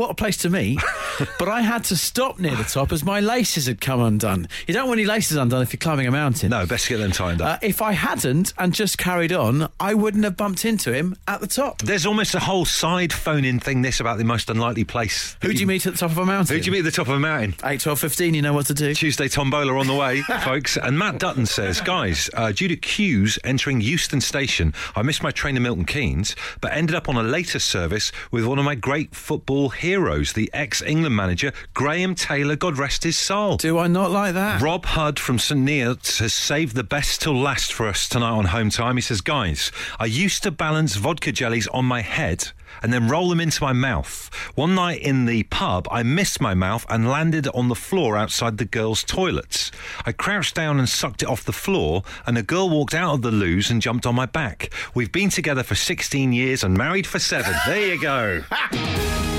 What 0.00 0.12
a 0.12 0.14
place 0.14 0.38
to 0.38 0.48
meet. 0.48 0.80
but 1.38 1.50
I 1.50 1.60
had 1.60 1.84
to 1.84 1.96
stop 1.96 2.38
near 2.38 2.56
the 2.56 2.64
top 2.64 2.90
as 2.90 3.04
my 3.04 3.20
laces 3.20 3.66
had 3.66 3.82
come 3.82 4.00
undone. 4.00 4.48
You 4.66 4.72
don't 4.72 4.88
want 4.88 4.98
your 4.98 5.10
laces 5.10 5.36
undone 5.36 5.60
if 5.60 5.74
you're 5.74 5.78
climbing 5.78 6.06
a 6.06 6.10
mountain. 6.10 6.48
No, 6.48 6.64
best 6.64 6.86
to 6.86 6.94
get 6.96 7.02
them 7.02 7.12
timed 7.12 7.42
Uh, 7.42 7.48
up. 7.48 7.62
if 7.62 7.82
I 7.82 7.92
hadn't 7.92 8.54
and 8.56 8.72
just 8.72 8.96
carried 8.96 9.30
on, 9.30 9.68
I 9.78 9.92
wouldn't 9.92 10.24
have 10.24 10.38
bumped 10.38 10.64
into 10.64 10.90
him 10.94 11.16
at 11.28 11.42
the 11.42 11.46
top. 11.46 11.82
There's 11.82 12.06
almost 12.06 12.34
a 12.34 12.38
whole 12.40 12.64
side 12.64 13.12
phone 13.12 13.44
in 13.44 13.60
thing 13.60 13.82
this 13.82 14.00
about 14.00 14.16
the 14.16 14.24
most 14.24 14.48
unlikely 14.48 14.84
place. 14.84 15.36
Who 15.42 15.52
do 15.52 15.58
you 15.60 15.66
meet 15.66 15.84
at 15.84 15.92
the 15.92 15.98
top 15.98 16.12
of 16.12 16.16
a 16.16 16.24
mountain? 16.24 16.56
Who 16.56 16.62
do 16.62 16.64
you 16.64 16.72
meet 16.72 16.78
at 16.78 16.84
the 16.86 16.90
top 16.92 17.08
of 17.08 17.12
a 17.12 17.20
mountain? 17.20 17.54
8 17.62 17.78
12 17.80 18.00
15, 18.00 18.32
you 18.32 18.40
know 18.40 18.54
what 18.54 18.64
to 18.68 18.74
do. 18.74 18.94
Tuesday 18.94 19.28
tombola 19.28 19.76
on 19.78 19.86
the 19.86 19.94
way, 19.94 20.22
folks. 20.44 20.78
And 20.78 20.98
Matt 20.98 21.18
Dutton 21.18 21.44
says, 21.44 21.82
guys, 21.82 22.30
uh, 22.32 22.52
due 22.52 22.68
to 22.68 22.76
queues 22.76 23.38
entering 23.44 23.82
Euston 23.82 24.22
Station, 24.22 24.72
I 24.96 25.02
missed 25.02 25.22
my 25.22 25.30
train 25.30 25.56
to 25.56 25.60
Milton 25.60 25.84
Keynes, 25.84 26.34
but 26.62 26.72
ended 26.72 26.96
up 26.96 27.06
on 27.06 27.18
a 27.18 27.22
later 27.22 27.58
service 27.58 28.12
with 28.30 28.46
one 28.46 28.58
of 28.58 28.64
my 28.64 28.74
great 28.76 29.14
football 29.14 29.68
heroes. 29.68 29.89
Heroes, 29.90 30.34
the 30.34 30.48
ex 30.52 30.80
England 30.82 31.16
manager, 31.16 31.52
Graham 31.74 32.14
Taylor, 32.14 32.54
God 32.54 32.78
rest 32.78 33.02
his 33.02 33.18
soul. 33.18 33.56
Do 33.56 33.76
I 33.76 33.88
not 33.88 34.12
like 34.12 34.34
that? 34.34 34.62
Rob 34.62 34.84
Hudd 34.84 35.18
from 35.18 35.40
St 35.40 35.60
Neots 35.60 36.20
has 36.20 36.32
saved 36.32 36.76
the 36.76 36.84
best 36.84 37.22
till 37.22 37.34
last 37.34 37.72
for 37.72 37.88
us 37.88 38.08
tonight 38.08 38.30
on 38.30 38.44
Home 38.44 38.70
Time. 38.70 38.96
He 38.96 39.00
says, 39.00 39.20
Guys, 39.20 39.72
I 39.98 40.04
used 40.04 40.44
to 40.44 40.52
balance 40.52 40.94
vodka 40.94 41.32
jellies 41.32 41.66
on 41.68 41.86
my 41.86 42.02
head 42.02 42.52
and 42.84 42.92
then 42.92 43.08
roll 43.08 43.28
them 43.28 43.40
into 43.40 43.64
my 43.64 43.72
mouth. 43.72 44.30
One 44.54 44.76
night 44.76 45.00
in 45.00 45.24
the 45.24 45.42
pub, 45.42 45.88
I 45.90 46.04
missed 46.04 46.40
my 46.40 46.54
mouth 46.54 46.86
and 46.88 47.10
landed 47.10 47.48
on 47.48 47.66
the 47.66 47.74
floor 47.74 48.16
outside 48.16 48.58
the 48.58 48.64
girls' 48.64 49.02
toilets. 49.02 49.72
I 50.06 50.12
crouched 50.12 50.54
down 50.54 50.78
and 50.78 50.88
sucked 50.88 51.24
it 51.24 51.28
off 51.28 51.44
the 51.44 51.52
floor, 51.52 52.04
and 52.26 52.38
a 52.38 52.44
girl 52.44 52.70
walked 52.70 52.94
out 52.94 53.14
of 53.14 53.22
the 53.22 53.32
loos 53.32 53.72
and 53.72 53.82
jumped 53.82 54.06
on 54.06 54.14
my 54.14 54.26
back. 54.26 54.72
We've 54.94 55.10
been 55.10 55.30
together 55.30 55.64
for 55.64 55.74
16 55.74 56.32
years 56.32 56.62
and 56.62 56.78
married 56.78 57.08
for 57.08 57.18
seven. 57.18 57.54
There 57.66 57.86
you 57.92 58.00
go. 58.00 58.44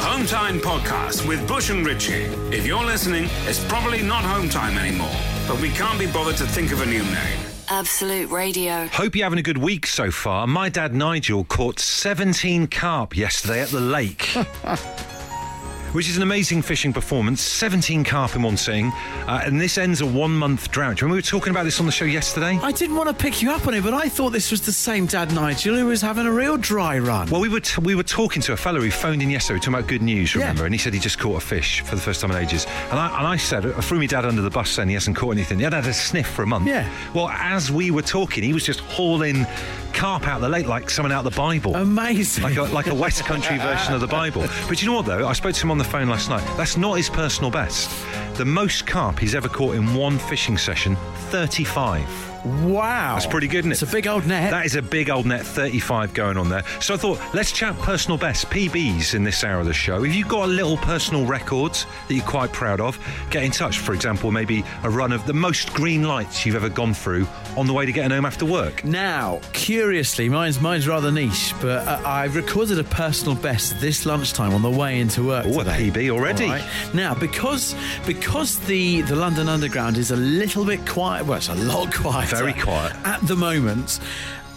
The 0.00 0.06
Home 0.06 0.24
Time 0.24 0.58
Podcast 0.60 1.28
with 1.28 1.46
Bush 1.46 1.68
and 1.68 1.84
Ritchie. 1.84 2.22
If 2.56 2.66
you're 2.66 2.82
listening, 2.82 3.28
it's 3.44 3.62
probably 3.64 4.00
not 4.00 4.24
Home 4.24 4.48
Time 4.48 4.78
anymore, 4.78 5.14
but 5.46 5.60
we 5.60 5.68
can't 5.68 5.98
be 5.98 6.06
bothered 6.06 6.38
to 6.38 6.46
think 6.46 6.72
of 6.72 6.80
a 6.80 6.86
new 6.86 7.02
name. 7.02 7.38
Absolute 7.68 8.30
Radio. 8.30 8.86
Hope 8.86 9.14
you're 9.14 9.26
having 9.26 9.38
a 9.38 9.42
good 9.42 9.58
week 9.58 9.86
so 9.86 10.10
far. 10.10 10.46
My 10.46 10.70
dad 10.70 10.94
Nigel 10.94 11.44
caught 11.44 11.78
17 11.78 12.68
carp 12.68 13.14
yesterday 13.14 13.60
at 13.60 13.68
the 13.68 13.80
lake. 13.80 14.34
Which 15.92 16.08
is 16.08 16.16
an 16.16 16.22
amazing 16.22 16.62
fishing 16.62 16.92
performance. 16.92 17.40
17 17.40 18.04
carp 18.04 18.36
in 18.36 18.42
one 18.42 18.56
sitting. 18.56 18.92
Uh, 19.26 19.42
and 19.44 19.60
this 19.60 19.76
ends 19.76 20.00
a 20.00 20.06
one 20.06 20.30
month 20.30 20.70
drought. 20.70 20.96
Do 20.96 21.00
you 21.00 21.06
remember 21.06 21.14
we 21.14 21.18
were 21.18 21.22
talking 21.22 21.50
about 21.50 21.64
this 21.64 21.80
on 21.80 21.86
the 21.86 21.90
show 21.92 22.04
yesterday? 22.04 22.58
I 22.62 22.70
didn't 22.70 22.94
want 22.94 23.08
to 23.08 23.14
pick 23.14 23.42
you 23.42 23.50
up 23.50 23.66
on 23.66 23.74
it, 23.74 23.82
but 23.82 23.92
I 23.92 24.08
thought 24.08 24.30
this 24.30 24.52
was 24.52 24.60
the 24.60 24.72
same 24.72 25.06
Dad 25.06 25.34
Nigel 25.34 25.74
who 25.74 25.86
was 25.86 26.00
having 26.00 26.26
a 26.26 26.32
real 26.32 26.56
dry 26.56 26.98
run. 27.00 27.28
Well, 27.28 27.40
we 27.40 27.48
were 27.48 27.58
t- 27.58 27.80
we 27.82 27.96
were 27.96 28.04
talking 28.04 28.40
to 28.42 28.52
a 28.52 28.56
fellow 28.56 28.80
who 28.80 28.90
phoned 28.92 29.20
in 29.20 29.30
yesterday 29.30 29.58
talking 29.58 29.74
about 29.74 29.88
good 29.88 30.02
news, 30.02 30.32
Yeah. 30.32 30.42
remember? 30.42 30.64
And 30.64 30.72
he 30.72 30.78
said 30.78 30.94
he 30.94 31.00
just 31.00 31.18
caught 31.18 31.42
a 31.42 31.44
fish 31.44 31.80
for 31.80 31.96
the 31.96 32.00
first 32.00 32.20
time 32.20 32.30
in 32.30 32.36
ages. 32.36 32.66
And 32.90 32.98
I, 33.00 33.06
and 33.18 33.26
I 33.26 33.36
said, 33.36 33.66
I 33.66 33.80
threw 33.80 33.98
my 33.98 34.06
dad 34.06 34.24
under 34.24 34.42
the 34.42 34.50
bus 34.50 34.70
saying 34.70 34.86
he 34.88 34.94
hasn't 34.94 35.16
caught 35.16 35.32
anything. 35.32 35.58
He 35.58 35.64
had 35.64 35.72
had 35.72 35.86
a 35.86 35.92
sniff 35.92 36.28
for 36.28 36.44
a 36.44 36.46
month. 36.46 36.68
Yeah. 36.68 36.88
Well, 37.14 37.28
as 37.30 37.72
we 37.72 37.90
were 37.90 38.02
talking, 38.02 38.44
he 38.44 38.52
was 38.52 38.64
just 38.64 38.78
hauling 38.80 39.44
carp 40.00 40.26
out 40.26 40.40
the 40.40 40.48
lake 40.48 40.66
like 40.66 40.88
someone 40.88 41.12
out 41.12 41.26
of 41.26 41.30
the 41.30 41.36
Bible. 41.36 41.74
Amazing. 41.76 42.42
like 42.42 42.56
a, 42.56 42.62
like 42.62 42.86
a 42.86 42.94
West 42.94 43.22
Country 43.24 43.58
version 43.58 43.92
of 43.92 44.00
the 44.00 44.06
Bible. 44.06 44.46
But 44.66 44.80
you 44.80 44.88
know 44.88 44.94
what, 44.94 45.04
though? 45.04 45.28
I 45.28 45.34
spoke 45.34 45.54
to 45.54 45.62
him 45.62 45.70
on 45.70 45.76
the 45.76 45.84
phone 45.84 46.08
last 46.08 46.30
night. 46.30 46.42
That's 46.56 46.78
not 46.78 46.94
his 46.94 47.10
personal 47.10 47.50
best. 47.50 47.90
The 48.40 48.46
most 48.46 48.86
carp 48.86 49.18
he's 49.18 49.34
ever 49.34 49.50
caught 49.50 49.74
in 49.74 49.94
one 49.94 50.18
fishing 50.18 50.56
session, 50.56 50.96
35. 51.28 52.30
wow. 52.64 53.16
That's 53.16 53.26
pretty 53.26 53.48
good, 53.48 53.66
isn't 53.66 53.72
it? 53.72 53.74
It's 53.74 53.82
a 53.82 53.94
big 53.94 54.06
old 54.06 54.26
net. 54.26 54.50
That 54.50 54.64
is 54.64 54.76
a 54.76 54.80
big 54.80 55.10
old 55.10 55.26
net, 55.26 55.44
35 55.44 56.14
going 56.14 56.38
on 56.38 56.48
there. 56.48 56.62
So 56.80 56.94
I 56.94 56.96
thought, 56.96 57.20
let's 57.34 57.52
chat 57.52 57.76
personal 57.80 58.16
best, 58.16 58.46
PBs 58.46 59.14
in 59.14 59.24
this 59.24 59.44
hour 59.44 59.60
of 59.60 59.66
the 59.66 59.74
show. 59.74 60.04
If 60.04 60.14
you've 60.14 60.26
got 60.26 60.46
a 60.46 60.52
little 60.52 60.78
personal 60.78 61.26
record 61.26 61.74
that 61.74 62.14
you're 62.14 62.24
quite 62.24 62.50
proud 62.50 62.80
of, 62.80 62.98
get 63.28 63.44
in 63.44 63.50
touch. 63.50 63.78
For 63.78 63.92
example, 63.92 64.32
maybe 64.32 64.64
a 64.84 64.88
run 64.88 65.12
of 65.12 65.26
the 65.26 65.34
most 65.34 65.74
green 65.74 66.04
lights 66.04 66.46
you've 66.46 66.56
ever 66.56 66.70
gone 66.70 66.94
through 66.94 67.26
on 67.58 67.66
the 67.66 67.74
way 67.74 67.84
to 67.84 67.92
getting 67.92 68.10
home 68.10 68.24
after 68.24 68.46
work. 68.46 68.84
Now, 68.84 69.40
curiously, 69.52 70.30
mine's 70.30 70.62
mine's 70.62 70.88
rather 70.88 71.12
niche, 71.12 71.52
but 71.60 71.86
uh, 71.86 72.00
I 72.06 72.24
recorded 72.24 72.78
a 72.78 72.84
personal 72.84 73.34
best 73.34 73.78
this 73.80 74.06
lunchtime 74.06 74.54
on 74.54 74.62
the 74.62 74.70
way 74.70 74.98
into 75.00 75.26
work. 75.26 75.44
Oh, 75.46 75.60
a. 75.60 75.64
PB 75.64 76.08
already. 76.08 76.46
Right. 76.46 76.64
Now, 76.94 77.14
because 77.14 77.74
because 78.06 78.29
the 78.66 79.02
the 79.02 79.16
London 79.16 79.48
Underground 79.48 79.96
is 79.98 80.12
a 80.12 80.16
little 80.16 80.64
bit 80.64 80.86
quiet, 80.86 81.26
well, 81.26 81.36
it's 81.38 81.48
a 81.48 81.54
lot 81.54 81.92
quieter, 81.92 82.36
Very 82.36 82.52
quiet. 82.54 82.94
at 83.04 83.20
the 83.26 83.34
moment. 83.36 83.98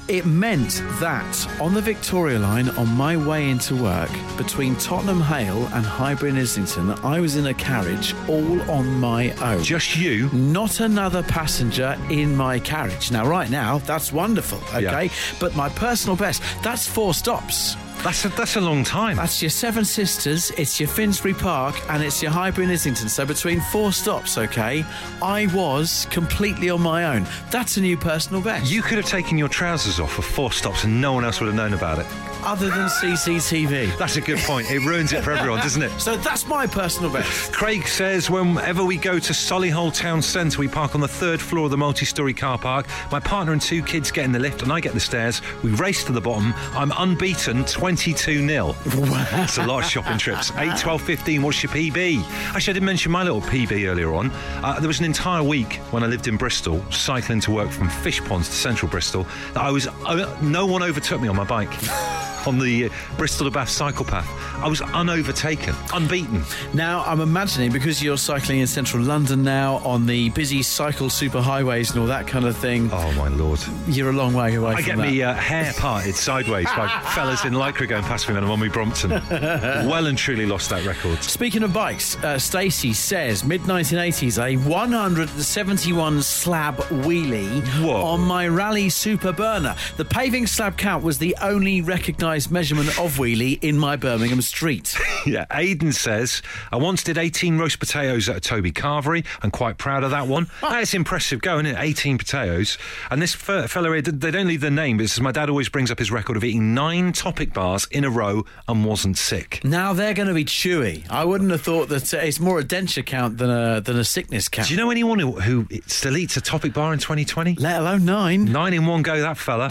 It 0.09 0.25
meant 0.25 0.83
that 0.99 1.47
on 1.61 1.73
the 1.73 1.81
Victoria 1.81 2.37
line 2.37 2.69
on 2.71 2.89
my 2.89 3.15
way 3.17 3.49
into 3.49 3.75
work 3.75 4.11
between 4.37 4.75
Tottenham 4.75 5.21
Hale 5.21 5.65
and 5.73 5.85
Highbury 5.85 6.29
and 6.31 6.39
Islington, 6.39 6.91
I 7.03 7.19
was 7.21 7.35
in 7.37 7.47
a 7.47 7.53
carriage 7.53 8.13
all 8.27 8.61
on 8.69 8.99
my 8.99 9.31
own. 9.41 9.63
Just 9.63 9.95
you. 9.97 10.29
Not 10.33 10.81
another 10.81 11.23
passenger 11.23 11.97
in 12.09 12.35
my 12.35 12.59
carriage. 12.59 13.11
Now, 13.11 13.25
right 13.25 13.49
now, 13.49 13.77
that's 13.79 14.11
wonderful, 14.11 14.59
okay? 14.75 15.05
Yeah. 15.05 15.13
But 15.39 15.55
my 15.55 15.69
personal 15.69 16.17
best, 16.17 16.43
that's 16.63 16.85
four 16.85 17.13
stops. 17.13 17.75
That's 18.03 18.25
a, 18.25 18.29
that's 18.29 18.57
a 18.57 18.61
long 18.61 18.83
time. 18.83 19.15
That's 19.15 19.41
your 19.41 19.49
Seven 19.49 19.85
Sisters, 19.85 20.51
it's 20.57 20.77
your 20.77 20.89
Finsbury 20.89 21.33
Park, 21.33 21.75
and 21.89 22.03
it's 22.03 22.21
your 22.21 22.31
Highbury 22.31 22.65
and 22.65 22.73
Islington. 22.73 23.07
So 23.07 23.25
between 23.25 23.61
four 23.61 23.93
stops, 23.93 24.37
okay, 24.37 24.83
I 25.21 25.45
was 25.53 26.05
completely 26.11 26.69
on 26.69 26.81
my 26.81 27.05
own. 27.15 27.25
That's 27.49 27.77
a 27.77 27.81
new 27.81 27.95
personal 27.95 28.41
best. 28.41 28.69
you 28.69 28.81
could 28.81 28.97
have 28.97 29.07
taken 29.07 29.37
your 29.37 29.47
trousers 29.47 30.01
off 30.01 30.11
for 30.11 30.21
four 30.21 30.51
stops 30.51 30.83
and 30.83 30.99
no 30.99 31.13
one 31.13 31.23
else 31.23 31.39
would 31.39 31.47
have 31.47 31.55
known 31.55 31.73
about 31.73 31.97
it. 31.97 32.05
Other 32.45 32.69
than 32.69 32.89
CCTV. 32.89 33.97
That's 33.97 34.17
a 34.17 34.21
good 34.21 34.39
point. 34.39 34.69
It 34.69 34.79
ruins 34.79 35.13
it 35.13 35.23
for 35.23 35.31
everyone, 35.31 35.59
doesn't 35.59 35.81
it? 35.81 35.97
So 35.97 36.17
that's 36.17 36.45
my 36.45 36.67
personal 36.67 37.09
best. 37.09 37.53
Craig 37.53 37.87
says, 37.87 38.29
whenever 38.29 38.83
we 38.83 38.97
go 38.97 39.17
to 39.17 39.31
Solihull 39.31 39.95
Town 39.95 40.21
Centre, 40.21 40.59
we 40.59 40.67
park 40.67 40.93
on 40.93 40.99
the 40.99 41.07
third 41.07 41.41
floor 41.41 41.65
of 41.65 41.71
the 41.71 41.77
multi 41.77 42.05
story 42.05 42.33
car 42.33 42.57
park. 42.57 42.85
My 43.13 43.21
partner 43.21 43.53
and 43.53 43.61
two 43.61 43.81
kids 43.81 44.11
get 44.11 44.25
in 44.25 44.33
the 44.33 44.39
lift, 44.39 44.61
and 44.61 44.73
I 44.73 44.81
get 44.81 44.93
the 44.93 44.99
stairs. 44.99 45.41
We 45.63 45.71
race 45.71 46.03
to 46.03 46.11
the 46.11 46.19
bottom. 46.19 46.53
I'm 46.73 46.91
unbeaten 46.97 47.63
22 47.97 48.47
0. 48.47 48.75
That's 48.85 49.57
a 49.59 49.65
lot 49.65 49.83
of 49.83 49.89
shopping 49.89 50.17
trips. 50.17 50.51
8, 50.57 50.77
12, 50.79 51.01
15. 51.01 51.41
What's 51.43 51.61
your 51.61 51.71
PB? 51.71 52.23
Actually, 52.55 52.71
I 52.71 52.73
didn't 52.73 52.85
mention 52.85 53.11
my 53.11 53.21
little 53.23 53.41
PB 53.41 53.87
earlier 53.87 54.13
on. 54.13 54.31
Uh, 54.63 54.79
there 54.79 54.87
was 54.87 54.97
an 54.99 55.05
entire 55.05 55.43
week 55.43 55.75
when 55.91 56.03
I 56.03 56.07
lived 56.07 56.27
in 56.27 56.35
Bristol, 56.37 56.83
cycling 56.91 57.39
to 57.41 57.51
work 57.51 57.69
from 57.69 57.89
Fishponds 57.89 58.45
to 58.47 58.55
central 58.55 58.89
Bristol, 58.89 59.27
that 59.53 59.61
I 59.61 59.69
was, 59.69 59.87
uh, 59.87 60.37
no 60.41 60.65
one 60.65 60.81
overtook 60.81 61.21
me 61.21 61.27
on 61.27 61.35
my 61.35 61.43
bike. 61.45 61.69
On 62.45 62.59
the 62.59 62.87
uh, 62.87 62.89
Bristol 63.15 63.45
to 63.45 63.51
Bath 63.51 63.69
cycle 63.69 64.03
path, 64.03 64.27
I 64.61 64.67
was 64.67 64.81
unovertaken, 64.81 65.73
unbeaten. 65.95 66.43
Now, 66.73 67.01
I'm 67.05 67.21
imagining 67.21 67.71
because 67.71 68.03
you're 68.03 68.17
cycling 68.17 68.59
in 68.59 68.67
central 68.67 69.01
London 69.01 69.43
now 69.43 69.75
on 69.77 70.05
the 70.05 70.27
busy 70.31 70.61
cycle 70.61 71.07
superhighways 71.07 71.91
and 71.91 72.01
all 72.01 72.07
that 72.07 72.27
kind 72.27 72.43
of 72.43 72.57
thing, 72.57 72.89
Oh 72.91 73.13
my 73.13 73.29
lord! 73.29 73.61
you're 73.87 74.09
a 74.09 74.11
long 74.13 74.33
way 74.33 74.55
away 74.55 74.73
I 74.73 74.75
from 74.75 74.83
get 74.85 74.97
that. 74.97 75.07
me 75.09 75.23
uh, 75.23 75.33
hair 75.33 75.71
parted 75.77 76.15
sideways 76.15 76.65
by 76.65 76.89
fellas 77.15 77.45
in 77.45 77.53
lycra 77.53 77.82
going 77.87 78.03
past 78.03 78.27
me 78.27 78.33
when 78.35 78.43
I'm 78.43 78.49
on 78.51 78.59
my 78.59 78.67
Brompton. 78.67 79.11
well 79.29 80.07
and 80.07 80.17
truly 80.17 80.45
lost 80.45 80.69
that 80.69 80.85
record. 80.85 81.21
Speaking 81.23 81.63
of 81.63 81.73
bikes, 81.73 82.15
uh, 82.23 82.37
Stacey 82.39 82.93
says 82.93 83.43
mid 83.43 83.61
1980s 83.61 84.43
a 84.43 84.57
171 84.69 86.21
slab 86.21 86.75
wheelie 86.75 87.61
Whoa. 87.83 88.01
on 88.01 88.21
my 88.21 88.47
Raleigh 88.47 88.89
Super 88.89 89.31
Burner. 89.31 89.75
The 89.97 90.05
paving 90.05 90.47
slab 90.47 90.77
count 90.77 91.03
was 91.03 91.17
the 91.17 91.35
only 91.41 91.81
recognised 91.81 92.51
measurement 92.51 92.89
of 92.99 93.17
wheelie 93.17 93.63
in 93.63 93.77
my 93.77 93.95
Birmingham 93.95 94.41
street. 94.41 94.95
Yeah, 95.25 95.45
Aidan 95.53 95.93
says 95.93 96.41
I 96.69 96.75
once 96.75 97.01
did 97.01 97.17
18 97.17 97.57
roast 97.57 97.79
potatoes 97.79 98.27
at 98.27 98.35
a 98.35 98.41
Toby 98.41 98.73
Carvery. 98.73 99.25
I'm 99.41 99.51
quite 99.51 99.77
proud 99.77 100.03
of 100.03 100.11
that 100.11 100.27
one. 100.27 100.49
That's 100.61 100.93
impressive 100.93 101.39
going 101.39 101.65
in 101.65 101.77
18 101.77 102.17
potatoes. 102.17 102.77
And 103.09 103.21
this 103.21 103.33
fe- 103.33 103.67
fella 103.67 103.93
here, 103.93 104.01
they 104.01 104.31
don't 104.31 104.47
leave 104.47 104.59
their 104.59 104.69
name, 104.69 104.97
but 104.97 105.05
it 105.05 105.07
says 105.07 105.21
my 105.21 105.31
dad 105.31 105.49
always 105.49 105.69
brings 105.69 105.91
up 105.91 105.99
his 105.99 106.11
record 106.11 106.35
of 106.35 106.43
eating 106.43 106.73
nine 106.73 107.13
topic 107.13 107.53
bars 107.53 107.72
in 107.91 108.03
a 108.05 108.09
row 108.09 108.45
and 108.67 108.85
wasn't 108.85 109.17
sick. 109.17 109.59
now 109.63 109.93
they're 109.93 110.13
going 110.13 110.27
to 110.27 110.33
be 110.33 110.45
chewy. 110.45 111.09
I 111.09 111.25
wouldn't 111.25 111.51
have 111.51 111.61
thought 111.61 111.89
that 111.89 112.13
uh, 112.13 112.17
it's 112.17 112.39
more 112.39 112.59
a 112.59 112.63
denture 112.63 113.05
count 113.05 113.37
than 113.37 113.49
a 113.49 113.81
than 113.81 113.97
a 113.97 114.03
sickness 114.03 114.47
count. 114.47 114.67
Do 114.67 114.73
you 114.73 114.79
know 114.79 114.91
anyone 114.91 115.19
who, 115.19 115.39
who 115.39 115.67
still 115.87 116.17
eats 116.17 116.37
a 116.37 116.41
topic 116.41 116.73
bar 116.73 116.93
in 116.93 116.99
2020? 116.99 117.55
Let 117.55 117.81
alone 117.81 118.05
nine. 118.05 118.45
Nine 118.45 118.73
in 118.73 118.85
one 118.85 119.01
go, 119.01 119.19
that 119.21 119.37
fella. 119.37 119.69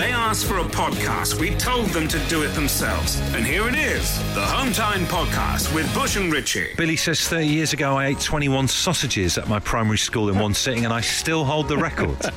Absolute 0.00 0.06
Radio. 0.06 0.06
They 0.06 0.12
asked 0.12 0.46
for 0.46 0.58
a 0.58 0.64
podcast. 0.64 1.40
We 1.40 1.54
told 1.56 1.86
them 1.90 2.08
to 2.08 2.18
do 2.28 2.42
it 2.42 2.48
themselves. 2.48 3.20
And 3.34 3.44
here 3.44 3.68
it 3.68 3.74
is 3.74 4.18
the 4.34 4.40
Home 4.40 4.72
Time 4.72 5.04
Podcast 5.06 5.74
with 5.74 5.92
Bush 5.94 6.16
and 6.16 6.32
Ritchie. 6.32 6.74
Billy 6.76 6.96
says 6.96 7.26
30 7.28 7.46
years 7.46 7.72
ago 7.72 7.96
I 7.96 8.06
ate 8.06 8.20
21 8.20 8.68
sausages 8.68 9.38
at 9.38 9.48
my 9.48 9.58
primary 9.58 9.98
school 9.98 10.28
in 10.28 10.38
one 10.38 10.54
sitting 10.54 10.84
and 10.84 10.92
I 10.94 11.00
still 11.00 11.44
hold 11.44 11.68
the 11.68 11.76
record. 11.78 12.16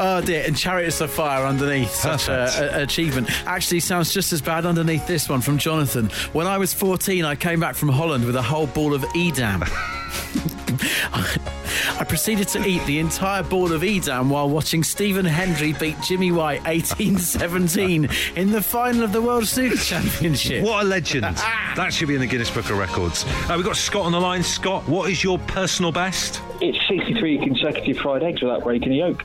Oh 0.00 0.20
dear, 0.20 0.44
and 0.46 0.56
Chariots 0.56 1.00
of 1.00 1.10
Fire 1.10 1.44
underneath. 1.44 1.90
Such 1.90 2.28
a, 2.28 2.46
Perfect. 2.46 2.72
a- 2.74 2.82
achievement. 2.82 3.30
Actually, 3.46 3.80
sounds 3.80 4.12
just 4.12 4.32
as 4.32 4.40
bad 4.40 4.64
underneath 4.64 5.06
this 5.08 5.28
one 5.28 5.40
from 5.40 5.58
Jonathan. 5.58 6.08
When 6.32 6.46
I 6.46 6.56
was 6.58 6.72
14, 6.72 7.24
I 7.24 7.34
came 7.34 7.58
back 7.58 7.74
from 7.74 7.88
Holland 7.88 8.24
with 8.24 8.36
a 8.36 8.42
whole 8.42 8.68
ball 8.68 8.94
of 8.94 9.04
Edam. 9.16 9.64
I 11.98 12.04
proceeded 12.04 12.48
to 12.48 12.64
eat 12.64 12.84
the 12.86 12.98
entire 12.98 13.42
ball 13.42 13.72
of 13.72 13.82
Edam 13.82 14.30
while 14.30 14.48
watching 14.48 14.84
Stephen 14.84 15.24
Hendry 15.24 15.72
beat 15.72 16.00
Jimmy 16.00 16.30
White 16.30 16.62
1817 16.64 18.08
in 18.36 18.52
the 18.52 18.62
final 18.62 19.02
of 19.02 19.12
the 19.12 19.22
World 19.22 19.46
Snooker 19.46 19.76
Championship. 19.76 20.64
What 20.64 20.84
a 20.84 20.86
legend. 20.88 21.24
That 21.24 21.92
should 21.92 22.08
be 22.08 22.14
in 22.14 22.20
the 22.20 22.26
Guinness 22.26 22.50
Book 22.50 22.70
of 22.70 22.78
Records. 22.78 23.24
Uh, 23.26 23.54
we've 23.56 23.64
got 23.64 23.76
Scott 23.76 24.04
on 24.04 24.12
the 24.12 24.20
line. 24.20 24.42
Scott, 24.42 24.86
what 24.88 25.10
is 25.10 25.24
your 25.24 25.38
personal 25.40 25.90
best? 25.90 26.40
It's 26.60 26.78
63 26.88 27.38
consecutive 27.38 27.98
fried 27.98 28.22
eggs 28.22 28.42
without 28.42 28.62
breaking 28.62 28.90
the 28.90 28.96
yolk. 28.96 29.24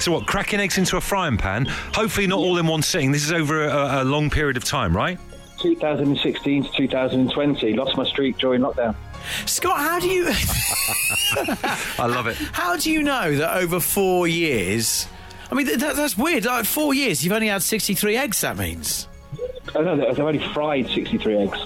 So, 0.00 0.12
what, 0.12 0.26
cracking 0.26 0.60
eggs 0.60 0.76
into 0.76 0.96
a 0.96 1.00
frying 1.00 1.36
pan? 1.36 1.66
Hopefully, 1.94 2.26
not 2.26 2.38
all 2.38 2.58
in 2.58 2.66
one 2.66 2.82
sitting. 2.82 3.12
This 3.12 3.24
is 3.24 3.32
over 3.32 3.64
a, 3.66 4.02
a 4.02 4.04
long 4.04 4.28
period 4.28 4.56
of 4.56 4.64
time, 4.64 4.94
right? 4.96 5.18
2016 5.60 6.64
to 6.64 6.70
2020, 6.72 7.72
lost 7.74 7.96
my 7.96 8.04
streak 8.04 8.36
during 8.38 8.60
lockdown. 8.60 8.94
Scott, 9.46 9.78
how 9.78 9.98
do 10.00 10.08
you 10.08 10.26
I 11.98 12.06
love 12.06 12.26
it. 12.26 12.36
how 12.36 12.76
do 12.76 12.90
you 12.90 13.02
know 13.02 13.36
that 13.36 13.56
over 13.56 13.80
four 13.80 14.26
years 14.28 15.06
I 15.50 15.56
mean, 15.56 15.66
that, 15.78 15.94
that's 15.94 16.18
weird. 16.18 16.46
Like 16.46 16.64
four 16.64 16.94
years, 16.94 17.22
you've 17.22 17.32
only 17.32 17.46
had 17.48 17.62
63 17.62 18.16
eggs, 18.16 18.40
that 18.40 18.56
means. 18.56 19.06
Oh 19.74 19.82
no, 19.82 20.06
I've 20.06 20.18
only 20.18 20.40
fried 20.52 20.88
63 20.88 21.36
eggs. 21.36 21.58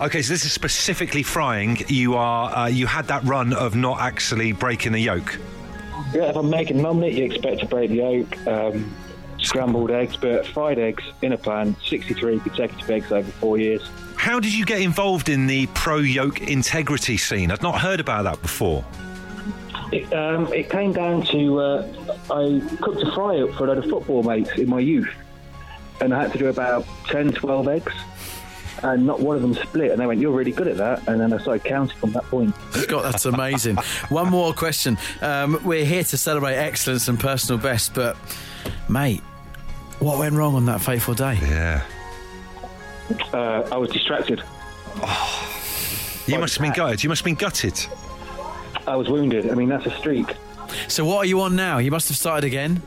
Okay, 0.00 0.20
so 0.20 0.34
this 0.34 0.44
is 0.44 0.52
specifically 0.52 1.22
frying. 1.22 1.78
You 1.88 2.14
are 2.14 2.54
uh, 2.54 2.66
you 2.66 2.86
had 2.86 3.06
that 3.08 3.24
run 3.24 3.54
of 3.54 3.74
not 3.74 4.00
actually 4.00 4.52
breaking 4.52 4.92
the 4.92 5.00
yolk. 5.00 5.38
Yeah, 6.12 6.24
if 6.24 6.36
I'm 6.36 6.50
making 6.50 6.78
an 6.78 6.84
omelette, 6.84 7.14
you 7.14 7.24
expect 7.24 7.60
to 7.60 7.66
break 7.66 7.88
the 7.90 7.96
yolk, 7.96 8.46
um, 8.46 8.94
scrambled 9.38 9.90
eggs, 9.90 10.16
but 10.16 10.46
fried 10.48 10.78
eggs 10.78 11.04
in 11.22 11.32
a 11.32 11.38
pan, 11.38 11.74
63 11.86 12.40
consecutive 12.40 12.90
eggs 12.90 13.12
over 13.12 13.30
four 13.32 13.56
years. 13.56 13.88
How 14.26 14.40
did 14.40 14.52
you 14.52 14.64
get 14.64 14.80
involved 14.80 15.28
in 15.28 15.46
the 15.46 15.68
pro 15.68 15.98
yolk 15.98 16.40
integrity 16.40 17.16
scene? 17.16 17.52
I've 17.52 17.62
not 17.62 17.80
heard 17.80 18.00
about 18.00 18.24
that 18.24 18.42
before. 18.42 18.84
It, 19.92 20.12
um, 20.12 20.52
it 20.52 20.68
came 20.68 20.92
down 20.92 21.22
to 21.26 21.60
uh, 21.60 21.88
I 22.28 22.60
cooked 22.82 23.04
a 23.04 23.12
fry 23.12 23.38
up 23.38 23.52
for 23.54 23.66
a 23.66 23.68
load 23.68 23.78
of 23.78 23.88
football 23.88 24.24
mates 24.24 24.50
in 24.58 24.68
my 24.68 24.80
youth, 24.80 25.08
and 26.00 26.12
I 26.12 26.22
had 26.22 26.32
to 26.32 26.38
do 26.38 26.48
about 26.48 26.84
10, 27.04 27.34
12 27.34 27.68
eggs, 27.68 27.92
and 28.82 29.06
not 29.06 29.20
one 29.20 29.36
of 29.36 29.42
them 29.42 29.54
split. 29.54 29.92
And 29.92 30.00
they 30.00 30.06
went, 30.06 30.20
"You're 30.20 30.32
really 30.32 30.50
good 30.50 30.66
at 30.66 30.76
that." 30.78 31.06
And 31.06 31.20
then 31.20 31.32
I 31.32 31.38
started 31.38 31.62
counting 31.62 31.96
from 31.96 32.10
that 32.10 32.24
point. 32.24 32.52
Scott, 32.72 33.04
that's 33.04 33.26
amazing. 33.26 33.76
One 34.08 34.28
more 34.28 34.52
question. 34.52 34.98
Um, 35.22 35.60
we're 35.64 35.84
here 35.84 36.02
to 36.02 36.18
celebrate 36.18 36.56
excellence 36.56 37.06
and 37.06 37.20
personal 37.20 37.62
best, 37.62 37.94
but, 37.94 38.16
mate, 38.88 39.20
what 40.00 40.18
went 40.18 40.34
wrong 40.34 40.56
on 40.56 40.66
that 40.66 40.80
fateful 40.80 41.14
day? 41.14 41.38
Yeah. 41.42 41.84
Uh, 43.32 43.68
I 43.70 43.76
was 43.76 43.90
distracted. 43.90 44.42
You 46.26 46.38
must 46.38 46.56
have 46.56 46.62
been 46.62 46.72
gutted. 46.72 47.02
You 47.02 47.08
must 47.08 47.20
have 47.20 47.24
been 47.24 47.34
gutted. 47.34 47.78
I 48.86 48.96
was 48.96 49.08
wounded. 49.08 49.50
I 49.50 49.54
mean, 49.54 49.68
that's 49.68 49.86
a 49.86 49.96
streak. 49.98 50.26
So, 50.88 51.04
what 51.04 51.18
are 51.18 51.24
you 51.26 51.40
on 51.40 51.56
now? 51.56 51.78
You 51.78 51.90
must 51.90 52.08
have 52.08 52.16
started 52.16 52.44
again. 52.44 52.82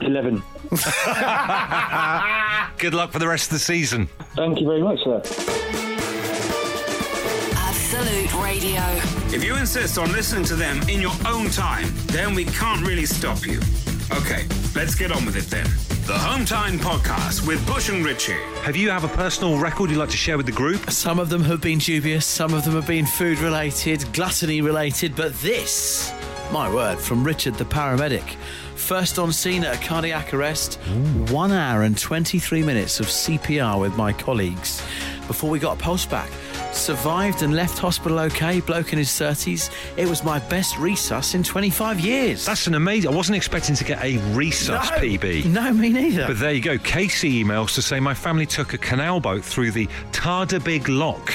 11. 0.00 0.42
Good 2.78 2.94
luck 2.94 3.12
for 3.12 3.18
the 3.18 3.28
rest 3.28 3.46
of 3.46 3.52
the 3.54 3.58
season. 3.58 4.06
Thank 4.34 4.60
you 4.60 4.66
very 4.66 4.82
much, 4.82 5.02
sir. 5.04 5.22
Absolute 7.56 8.34
Radio. 8.42 8.82
If 9.34 9.44
you 9.44 9.56
insist 9.56 9.98
on 9.98 10.12
listening 10.12 10.44
to 10.46 10.56
them 10.56 10.80
in 10.88 11.00
your 11.00 11.12
own 11.26 11.48
time, 11.50 11.88
then 12.06 12.34
we 12.34 12.44
can't 12.44 12.86
really 12.86 13.06
stop 13.06 13.46
you. 13.46 13.60
Okay, 14.12 14.44
let's 14.74 14.94
get 14.94 15.10
on 15.10 15.24
with 15.24 15.36
it 15.36 15.44
then. 15.50 15.64
The 16.06 16.16
Home 16.18 16.44
Time 16.44 16.78
Podcast 16.78 17.46
with 17.46 17.66
Bush 17.66 17.88
and 17.88 18.04
Ritchie. 18.04 18.32
Have 18.62 18.76
you 18.76 18.90
have 18.90 19.04
a 19.04 19.08
personal 19.08 19.58
record 19.58 19.90
you'd 19.90 19.98
like 19.98 20.10
to 20.10 20.16
share 20.16 20.36
with 20.36 20.46
the 20.46 20.52
group? 20.52 20.90
Some 20.90 21.18
of 21.18 21.30
them 21.30 21.42
have 21.42 21.60
been 21.62 21.78
dubious, 21.78 22.26
some 22.26 22.52
of 22.52 22.64
them 22.64 22.74
have 22.74 22.86
been 22.86 23.06
food 23.06 23.38
related, 23.38 24.04
gluttony 24.12 24.60
related, 24.60 25.16
but 25.16 25.32
this, 25.40 26.12
my 26.52 26.72
word, 26.72 26.98
from 26.98 27.24
Richard 27.24 27.54
the 27.54 27.64
paramedic. 27.64 28.36
First 28.76 29.18
on 29.18 29.32
scene 29.32 29.64
at 29.64 29.82
a 29.82 29.86
cardiac 29.86 30.34
arrest, 30.34 30.74
one 31.30 31.52
hour 31.52 31.82
and 31.82 31.96
23 31.96 32.62
minutes 32.62 33.00
of 33.00 33.06
CPR 33.06 33.80
with 33.80 33.96
my 33.96 34.12
colleagues 34.12 34.82
before 35.26 35.48
we 35.48 35.58
got 35.58 35.78
a 35.78 35.82
pulse 35.82 36.04
back. 36.04 36.30
Survived 36.74 37.42
and 37.42 37.54
left 37.54 37.78
hospital 37.78 38.18
okay, 38.18 38.60
bloke 38.60 38.92
in 38.92 38.98
his 38.98 39.08
30s. 39.08 39.70
It 39.96 40.08
was 40.08 40.24
my 40.24 40.38
best 40.50 40.74
resus 40.74 41.34
in 41.34 41.42
25 41.42 42.00
years. 42.00 42.44
That's 42.44 42.66
an 42.66 42.74
amazing. 42.74 43.10
I 43.10 43.14
wasn't 43.14 43.36
expecting 43.36 43.74
to 43.76 43.84
get 43.84 44.02
a 44.02 44.18
resus 44.34 44.68
no, 44.68 44.78
PB. 44.78 45.46
No, 45.46 45.72
me 45.72 45.88
neither. 45.88 46.26
But 46.26 46.40
there 46.40 46.52
you 46.52 46.60
go. 46.60 46.76
Casey 46.78 47.42
emails 47.42 47.74
to 47.76 47.82
say 47.82 48.00
my 48.00 48.14
family 48.14 48.44
took 48.44 48.74
a 48.74 48.78
canal 48.78 49.20
boat 49.20 49.44
through 49.44 49.70
the 49.70 49.86
Tardebigge 50.12 50.88
Lock. 50.88 51.32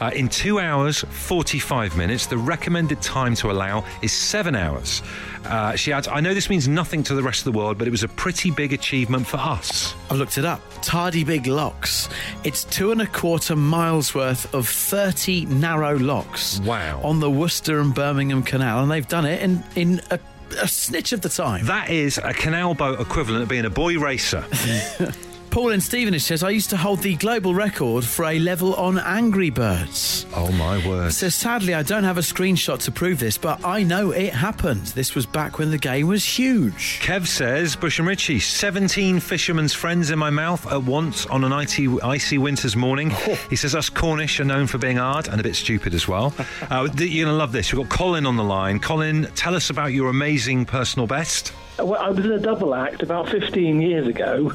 Uh, 0.00 0.10
in 0.14 0.28
two 0.28 0.58
hours, 0.58 1.00
45 1.00 1.96
minutes. 1.96 2.26
The 2.26 2.36
recommended 2.38 3.00
time 3.00 3.34
to 3.36 3.50
allow 3.50 3.84
is 4.02 4.12
seven 4.12 4.54
hours. 4.54 5.02
Uh, 5.44 5.74
she 5.76 5.92
adds, 5.92 6.08
I 6.08 6.20
know 6.20 6.34
this 6.34 6.50
means 6.50 6.68
nothing 6.68 7.02
to 7.04 7.14
the 7.14 7.22
rest 7.22 7.46
of 7.46 7.52
the 7.52 7.58
world, 7.58 7.78
but 7.78 7.86
it 7.86 7.90
was 7.90 8.02
a 8.02 8.08
pretty 8.08 8.50
big 8.50 8.72
achievement 8.72 9.26
for 9.26 9.38
us. 9.38 9.94
I 10.10 10.14
looked 10.14 10.38
it 10.38 10.44
up. 10.44 10.60
Tardebigge 10.82 11.46
Locks. 11.46 12.08
It's 12.44 12.64
two 12.64 12.92
and 12.92 13.00
a 13.00 13.06
quarter 13.06 13.56
miles 13.56 14.14
worth 14.14 14.52
of 14.54 14.68
30 14.68 15.46
narrow 15.46 15.98
locks. 15.98 16.60
Wow. 16.60 17.00
On 17.02 17.20
the 17.20 17.30
Worcester 17.30 17.80
and 17.80 17.94
Birmingham 17.94 18.42
Canal, 18.42 18.82
and 18.82 18.90
they've 18.90 19.06
done 19.06 19.24
it 19.24 19.42
in, 19.42 19.62
in 19.76 20.00
a, 20.10 20.18
a 20.60 20.68
snitch 20.68 21.12
of 21.12 21.20
the 21.20 21.28
time. 21.28 21.66
That 21.66 21.90
is 21.90 22.18
a 22.18 22.32
canal 22.32 22.74
boat 22.74 23.00
equivalent 23.00 23.42
of 23.42 23.48
being 23.48 23.64
a 23.64 23.70
boy 23.70 23.98
racer. 23.98 24.44
Paul 25.56 25.70
in 25.70 25.80
Stevenage 25.80 26.20
says, 26.20 26.42
I 26.42 26.50
used 26.50 26.68
to 26.68 26.76
hold 26.76 27.00
the 27.00 27.14
global 27.16 27.54
record 27.54 28.04
for 28.04 28.26
a 28.26 28.38
level 28.38 28.74
on 28.74 28.98
Angry 28.98 29.48
Birds. 29.48 30.26
oh 30.34 30.52
my 30.52 30.86
word. 30.86 31.14
So 31.14 31.30
sadly, 31.30 31.72
I 31.72 31.82
don't 31.82 32.04
have 32.04 32.18
a 32.18 32.20
screenshot 32.20 32.78
to 32.80 32.92
prove 32.92 33.18
this, 33.18 33.38
but 33.38 33.64
I 33.64 33.82
know 33.82 34.10
it 34.10 34.34
happened. 34.34 34.88
This 34.88 35.14
was 35.14 35.24
back 35.24 35.58
when 35.58 35.70
the 35.70 35.78
game 35.78 36.08
was 36.08 36.22
huge. 36.26 37.00
Kev 37.02 37.26
says, 37.26 37.74
Bush 37.74 37.98
and 37.98 38.06
Ritchie, 38.06 38.38
17 38.38 39.18
fishermen's 39.18 39.72
friends 39.72 40.10
in 40.10 40.18
my 40.18 40.28
mouth 40.28 40.70
at 40.70 40.82
once 40.82 41.24
on 41.24 41.42
an 41.42 41.54
icy, 41.54 41.88
icy 42.02 42.36
winter's 42.36 42.76
morning. 42.76 43.08
He 43.48 43.56
says, 43.56 43.74
us 43.74 43.88
Cornish 43.88 44.38
are 44.40 44.44
known 44.44 44.66
for 44.66 44.76
being 44.76 44.98
hard 44.98 45.26
and 45.26 45.40
a 45.40 45.42
bit 45.42 45.56
stupid 45.56 45.94
as 45.94 46.06
well. 46.06 46.34
Uh, 46.68 46.88
you're 46.96 47.24
going 47.24 47.32
to 47.32 47.32
love 47.32 47.52
this. 47.52 47.72
We've 47.72 47.88
got 47.88 47.96
Colin 47.96 48.26
on 48.26 48.36
the 48.36 48.42
line. 48.42 48.80
Colin, 48.80 49.28
tell 49.36 49.54
us 49.54 49.70
about 49.70 49.92
your 49.92 50.10
amazing 50.10 50.64
personal 50.64 51.06
best. 51.06 51.52
Well, 51.78 52.00
I 52.00 52.08
was 52.08 52.24
in 52.24 52.32
a 52.32 52.38
double 52.38 52.74
act 52.74 53.02
about 53.02 53.28
15 53.28 53.82
years 53.82 54.06
ago, 54.06 54.50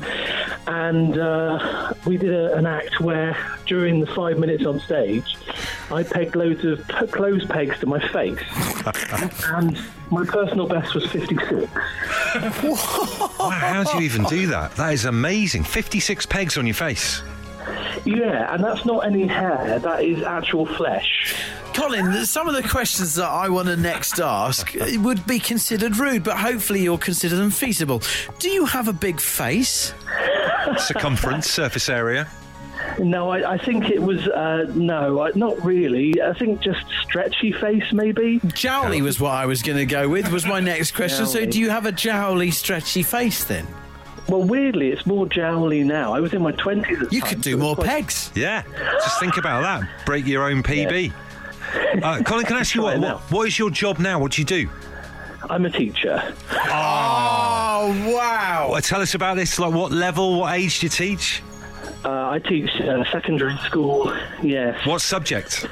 and 0.65 1.17
uh, 1.19 1.93
we 2.05 2.17
did 2.17 2.33
a, 2.33 2.55
an 2.55 2.65
act 2.65 2.99
where 2.99 3.37
during 3.67 3.99
the 3.99 4.07
five 4.07 4.39
minutes 4.39 4.65
on 4.65 4.79
stage, 4.79 5.35
I 5.91 6.01
pegged 6.03 6.35
loads 6.35 6.65
of 6.65 6.85
p- 6.87 7.07
clothes 7.07 7.45
pegs 7.45 7.79
to 7.81 7.85
my 7.85 7.99
face, 8.07 8.39
and 9.49 9.79
my 10.09 10.25
personal 10.25 10.67
best 10.67 10.95
was 10.95 11.05
56. 11.11 11.71
Wow, 12.33 13.49
how 13.49 13.83
do 13.83 13.97
you 13.97 14.03
even 14.03 14.23
do 14.25 14.47
that? 14.47 14.75
That 14.75 14.93
is 14.93 15.05
amazing. 15.05 15.63
56 15.63 16.25
pegs 16.25 16.57
on 16.57 16.65
your 16.65 16.73
face. 16.73 17.21
Yeah, 18.03 18.53
and 18.53 18.63
that's 18.63 18.85
not 18.85 19.05
any 19.05 19.27
hair, 19.27 19.77
that 19.79 20.03
is 20.03 20.23
actual 20.23 20.65
flesh. 20.65 21.35
Colin, 21.73 22.25
some 22.25 22.47
of 22.49 22.55
the 22.55 22.67
questions 22.67 23.15
that 23.15 23.27
I 23.29 23.47
want 23.49 23.67
to 23.67 23.77
next 23.77 24.19
ask 24.19 24.73
would 24.97 25.25
be 25.25 25.39
considered 25.39 25.97
rude, 25.97 26.23
but 26.23 26.37
hopefully 26.37 26.81
you'll 26.81 26.97
consider 26.97 27.35
them 27.35 27.49
feasible. 27.49 28.01
Do 28.39 28.49
you 28.49 28.65
have 28.65 28.87
a 28.87 28.93
big 28.93 29.19
face? 29.19 29.93
Circumference, 30.77 31.49
surface 31.49 31.87
area. 31.89 32.27
No, 32.99 33.29
I, 33.29 33.53
I 33.53 33.57
think 33.57 33.89
it 33.89 34.01
was, 34.01 34.27
uh, 34.27 34.65
no, 34.75 35.21
I, 35.21 35.31
not 35.35 35.63
really. 35.63 36.21
I 36.21 36.33
think 36.33 36.61
just 36.61 36.83
stretchy 37.03 37.51
face, 37.53 37.91
maybe. 37.93 38.39
Jowly 38.39 39.01
was 39.01 39.19
what 39.19 39.31
I 39.31 39.45
was 39.45 39.61
going 39.61 39.77
to 39.77 39.85
go 39.85 40.09
with, 40.09 40.29
was 40.31 40.45
my 40.45 40.59
next 40.59 40.91
question. 40.91 41.25
So, 41.25 41.45
do 41.45 41.59
you 41.59 41.69
have 41.69 41.85
a 41.85 41.91
jowly, 41.91 42.51
stretchy 42.51 43.03
face 43.03 43.43
then? 43.45 43.65
Well, 44.27 44.43
weirdly, 44.43 44.91
it's 44.91 45.05
more 45.05 45.25
jowly 45.25 45.83
now. 45.83 46.13
I 46.13 46.19
was 46.19 46.33
in 46.33 46.41
my 46.41 46.51
20s 46.53 47.11
You 47.11 47.21
time, 47.21 47.29
could 47.29 47.41
do 47.41 47.51
it 47.51 47.55
was 47.55 47.61
more 47.63 47.75
quite- 47.75 47.87
pegs. 47.87 48.31
Yeah, 48.35 48.63
just 49.01 49.19
think 49.19 49.37
about 49.37 49.61
that. 49.61 50.05
Break 50.05 50.25
your 50.27 50.43
own 50.49 50.61
PB. 50.63 51.13
Uh, 52.01 52.21
Colin, 52.23 52.45
can 52.45 52.55
I 52.55 52.61
ask 52.61 52.73
you 52.73 52.81
what, 52.83 52.99
what? 52.99 53.19
What 53.31 53.47
is 53.47 53.59
your 53.59 53.69
job 53.69 53.99
now? 53.99 54.17
What 54.19 54.31
do 54.33 54.41
you 54.41 54.45
do? 54.45 54.69
I'm 55.49 55.65
a 55.65 55.69
teacher. 55.69 56.33
Oh, 56.51 58.13
wow. 58.15 58.69
Well, 58.71 58.81
tell 58.81 59.01
us 59.01 59.13
about 59.13 59.35
this. 59.35 59.59
Like, 59.59 59.73
what 59.73 59.91
level, 59.91 60.39
what 60.39 60.53
age 60.55 60.79
do 60.79 60.85
you 60.85 60.89
teach? 60.89 61.41
Uh, 62.05 62.29
I 62.29 62.39
teach 62.39 62.69
uh, 62.81 63.03
secondary 63.11 63.57
school, 63.57 64.15
yes, 64.41 64.85
What 64.85 65.01
subject? 65.01 65.67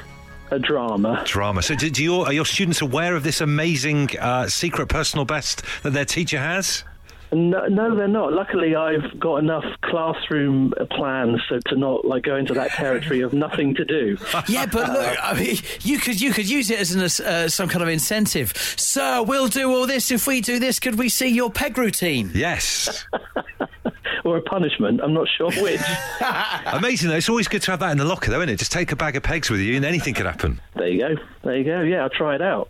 a 0.52 0.58
drama. 0.58 1.22
Drama. 1.26 1.62
So, 1.62 1.74
do, 1.74 1.88
do 1.90 2.02
you, 2.02 2.14
are 2.22 2.32
your 2.32 2.44
students 2.44 2.80
aware 2.80 3.14
of 3.14 3.22
this 3.22 3.40
amazing 3.40 4.10
uh, 4.18 4.48
secret 4.48 4.88
personal 4.88 5.24
best 5.24 5.62
that 5.82 5.92
their 5.92 6.04
teacher 6.04 6.38
has? 6.38 6.82
No, 7.32 7.66
no, 7.66 7.94
they're 7.94 8.08
not. 8.08 8.32
Luckily, 8.32 8.74
I've 8.74 9.18
got 9.20 9.36
enough 9.36 9.64
classroom 9.82 10.72
plans 10.90 11.40
so 11.48 11.60
to 11.66 11.76
not 11.76 12.04
like 12.04 12.24
go 12.24 12.36
into 12.36 12.54
that 12.54 12.70
territory 12.72 13.20
of 13.20 13.32
nothing 13.32 13.74
to 13.76 13.84
do. 13.84 14.16
Yeah, 14.48 14.66
but 14.66 14.88
look, 14.90 15.16
I 15.22 15.34
mean, 15.34 15.56
you 15.82 15.98
could 15.98 16.20
you 16.20 16.32
could 16.32 16.48
use 16.48 16.70
it 16.70 16.80
as 16.80 16.92
an, 16.92 17.02
uh, 17.26 17.48
some 17.48 17.68
kind 17.68 17.82
of 17.82 17.88
incentive. 17.88 18.52
Sir, 18.56 19.22
we'll 19.22 19.48
do 19.48 19.70
all 19.70 19.86
this 19.86 20.10
if 20.10 20.26
we 20.26 20.40
do 20.40 20.58
this. 20.58 20.80
Could 20.80 20.98
we 20.98 21.08
see 21.08 21.28
your 21.28 21.50
peg 21.50 21.78
routine? 21.78 22.30
Yes. 22.34 23.04
or 24.24 24.36
a 24.38 24.42
punishment. 24.42 25.00
I'm 25.02 25.12
not 25.12 25.28
sure 25.28 25.50
which. 25.52 25.80
Amazing, 26.66 27.10
though. 27.10 27.16
It's 27.16 27.28
always 27.28 27.48
good 27.48 27.62
to 27.62 27.70
have 27.70 27.80
that 27.80 27.92
in 27.92 27.98
the 27.98 28.04
locker, 28.04 28.30
though, 28.30 28.40
isn't 28.40 28.48
it? 28.48 28.58
Just 28.58 28.72
take 28.72 28.92
a 28.92 28.96
bag 28.96 29.16
of 29.16 29.22
pegs 29.22 29.50
with 29.50 29.60
you 29.60 29.76
and 29.76 29.84
anything 29.84 30.14
could 30.14 30.26
happen. 30.26 30.60
there 30.74 30.88
you 30.88 30.98
go. 30.98 31.14
There 31.44 31.56
you 31.56 31.64
go. 31.64 31.80
Yeah, 31.82 32.02
I'll 32.02 32.10
try 32.10 32.34
it 32.34 32.42
out. 32.42 32.68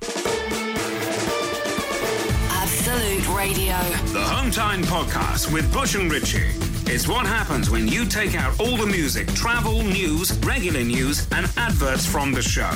Radio. 3.40 3.78
The 4.12 4.20
Home 4.20 4.50
Time 4.50 4.82
Podcast 4.82 5.50
with 5.50 5.72
Bush 5.72 5.94
and 5.94 6.12
Ritchie. 6.12 6.50
It's 6.92 7.08
what 7.08 7.24
happens 7.24 7.70
when 7.70 7.88
you 7.88 8.04
take 8.04 8.34
out 8.34 8.60
all 8.60 8.76
the 8.76 8.84
music, 8.84 9.28
travel, 9.28 9.82
news, 9.82 10.36
regular 10.40 10.84
news, 10.84 11.26
and 11.32 11.50
adverts 11.56 12.04
from 12.04 12.32
the 12.32 12.42
show. 12.42 12.70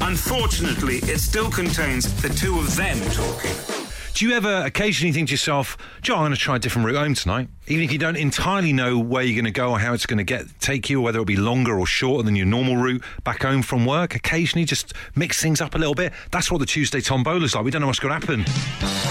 Unfortunately, 0.00 0.98
it 0.98 1.18
still 1.18 1.50
contains 1.50 2.04
the 2.22 2.28
two 2.28 2.56
of 2.56 2.76
them 2.76 3.00
talking. 3.10 3.75
Do 4.16 4.26
you 4.26 4.34
ever 4.34 4.62
occasionally 4.64 5.12
think 5.12 5.28
to 5.28 5.34
yourself, 5.34 5.76
Joe, 6.00 6.14
I'm 6.14 6.20
going 6.20 6.32
to 6.32 6.38
try 6.38 6.56
a 6.56 6.58
different 6.58 6.86
route 6.86 6.96
home 6.96 7.12
tonight? 7.12 7.48
Even 7.66 7.84
if 7.84 7.92
you 7.92 7.98
don't 7.98 8.16
entirely 8.16 8.72
know 8.72 8.98
where 8.98 9.22
you're 9.22 9.34
going 9.34 9.44
to 9.44 9.50
go 9.50 9.72
or 9.72 9.78
how 9.78 9.92
it's 9.92 10.06
going 10.06 10.16
to 10.16 10.24
get 10.24 10.46
take 10.58 10.88
you, 10.88 11.00
or 11.00 11.02
whether 11.02 11.16
it'll 11.16 11.26
be 11.26 11.36
longer 11.36 11.78
or 11.78 11.86
shorter 11.86 12.22
than 12.22 12.34
your 12.34 12.46
normal 12.46 12.78
route 12.78 13.04
back 13.24 13.42
home 13.42 13.60
from 13.60 13.84
work, 13.84 14.14
occasionally 14.14 14.64
just 14.64 14.94
mix 15.14 15.42
things 15.42 15.60
up 15.60 15.74
a 15.74 15.78
little 15.78 15.94
bit. 15.94 16.14
That's 16.30 16.50
what 16.50 16.60
the 16.60 16.66
Tuesday 16.66 17.02
Tombola's 17.02 17.54
like. 17.54 17.62
We 17.66 17.70
don't 17.70 17.82
know 17.82 17.88
what's 17.88 17.98
going 17.98 18.18
to 18.18 18.26
happen. 18.26 19.06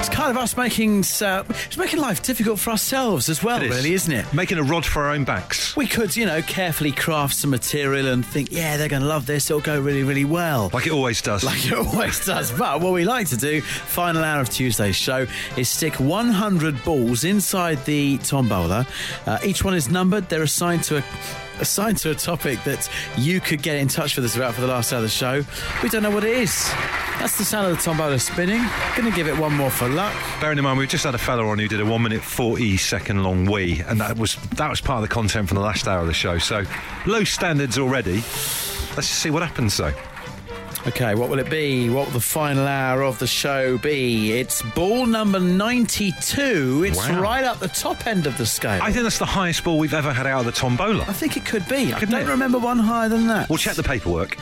It's 0.00 0.08
kind 0.08 0.30
of 0.30 0.38
us 0.38 0.56
making 0.56 1.00
uh, 1.20 1.44
it's 1.46 1.76
making 1.76 2.00
life 2.00 2.22
difficult 2.22 2.58
for 2.58 2.70
ourselves 2.70 3.28
as 3.28 3.44
well, 3.44 3.60
is. 3.60 3.68
really, 3.68 3.92
isn't 3.92 4.10
it? 4.10 4.32
Making 4.32 4.56
a 4.56 4.62
rod 4.62 4.86
for 4.86 5.04
our 5.04 5.10
own 5.10 5.24
backs. 5.24 5.76
We 5.76 5.86
could, 5.86 6.16
you 6.16 6.24
know, 6.24 6.40
carefully 6.40 6.92
craft 6.92 7.34
some 7.34 7.50
material 7.50 8.06
and 8.06 8.24
think, 8.24 8.50
yeah, 8.50 8.78
they're 8.78 8.88
going 8.88 9.02
to 9.02 9.08
love 9.08 9.26
this. 9.26 9.50
It'll 9.50 9.60
go 9.60 9.78
really, 9.78 10.02
really 10.02 10.24
well. 10.24 10.70
Like 10.72 10.86
it 10.86 10.92
always 10.92 11.20
does. 11.20 11.44
like 11.44 11.66
it 11.66 11.72
always 11.86 12.24
does. 12.24 12.50
But 12.50 12.80
what 12.80 12.94
we 12.94 13.04
like 13.04 13.28
to 13.28 13.36
do, 13.36 13.60
final 13.60 14.24
hour 14.30 14.40
of 14.40 14.50
Tuesday's 14.50 14.96
show, 14.96 15.26
is 15.56 15.68
stick 15.68 15.94
100 15.94 16.82
balls 16.84 17.24
inside 17.24 17.84
the 17.84 18.18
tombola. 18.18 18.86
Uh, 19.26 19.38
each 19.44 19.64
one 19.64 19.74
is 19.74 19.90
numbered. 19.90 20.28
They're 20.28 20.42
assigned 20.42 20.84
to 20.84 20.98
a 20.98 21.04
assigned 21.60 21.98
to 21.98 22.10
a 22.10 22.14
topic 22.14 22.62
that 22.64 22.88
you 23.18 23.38
could 23.38 23.62
get 23.62 23.76
in 23.76 23.86
touch 23.86 24.16
with 24.16 24.24
us 24.24 24.34
about 24.34 24.54
for 24.54 24.62
the 24.62 24.66
last 24.66 24.92
hour 24.92 24.98
of 24.98 25.02
the 25.02 25.08
show. 25.08 25.44
We 25.82 25.88
don't 25.90 26.02
know 26.02 26.10
what 26.10 26.24
it 26.24 26.36
is. 26.36 26.70
That's 27.18 27.36
the 27.36 27.44
sound 27.44 27.70
of 27.70 27.76
the 27.76 27.82
tombola 27.82 28.18
spinning. 28.18 28.62
Going 28.96 29.10
to 29.10 29.14
give 29.14 29.28
it 29.28 29.36
one 29.36 29.52
more 29.54 29.70
for 29.70 29.88
luck. 29.88 30.14
Bearing 30.40 30.56
in 30.56 30.64
mind, 30.64 30.78
we've 30.78 30.88
just 30.88 31.04
had 31.04 31.14
a 31.14 31.18
fella 31.18 31.46
on 31.46 31.58
who 31.58 31.68
did 31.68 31.80
a 31.80 31.84
one 31.84 32.02
minute 32.02 32.22
forty 32.22 32.76
second 32.78 33.22
long 33.22 33.44
wee, 33.44 33.82
and 33.86 34.00
that 34.00 34.16
was 34.16 34.36
that 34.56 34.70
was 34.70 34.80
part 34.80 35.02
of 35.02 35.08
the 35.08 35.14
content 35.14 35.48
from 35.48 35.56
the 35.56 35.62
last 35.62 35.86
hour 35.86 36.00
of 36.00 36.06
the 36.06 36.14
show. 36.14 36.38
So 36.38 36.64
low 37.06 37.24
standards 37.24 37.78
already. 37.78 38.14
Let's 38.96 39.08
just 39.08 39.20
see 39.20 39.30
what 39.30 39.42
happens 39.42 39.76
though. 39.76 39.92
Okay, 40.86 41.14
what 41.14 41.28
will 41.28 41.38
it 41.38 41.50
be? 41.50 41.90
What 41.90 42.06
will 42.06 42.12
the 42.12 42.20
final 42.20 42.66
hour 42.66 43.02
of 43.02 43.18
the 43.18 43.26
show 43.26 43.76
be? 43.78 44.32
It's 44.32 44.62
ball 44.74 45.04
number 45.04 45.38
92. 45.38 46.84
It's 46.84 46.96
Wow. 46.96 47.20
right 47.20 47.44
up 47.44 47.58
the 47.58 47.68
top 47.68 48.06
end 48.06 48.26
of 48.26 48.38
the 48.38 48.46
scale. 48.46 48.80
I 48.82 48.90
think 48.90 49.02
that's 49.02 49.18
the 49.18 49.26
highest 49.26 49.62
ball 49.62 49.78
we've 49.78 49.92
ever 49.94 50.12
had 50.12 50.26
out 50.26 50.40
of 50.40 50.46
the 50.46 50.52
tombola. 50.52 51.04
I 51.06 51.12
think 51.12 51.36
it 51.36 51.44
could 51.44 51.68
be. 51.68 51.92
I 51.92 51.98
Couldn't 51.98 52.12
don't 52.14 52.26
it? 52.28 52.30
remember 52.30 52.58
one 52.58 52.78
higher 52.78 53.08
than 53.10 53.26
that. 53.28 53.48
We'll 53.50 53.58
check 53.58 53.74
the 53.74 53.82
paperwork. 53.82 54.36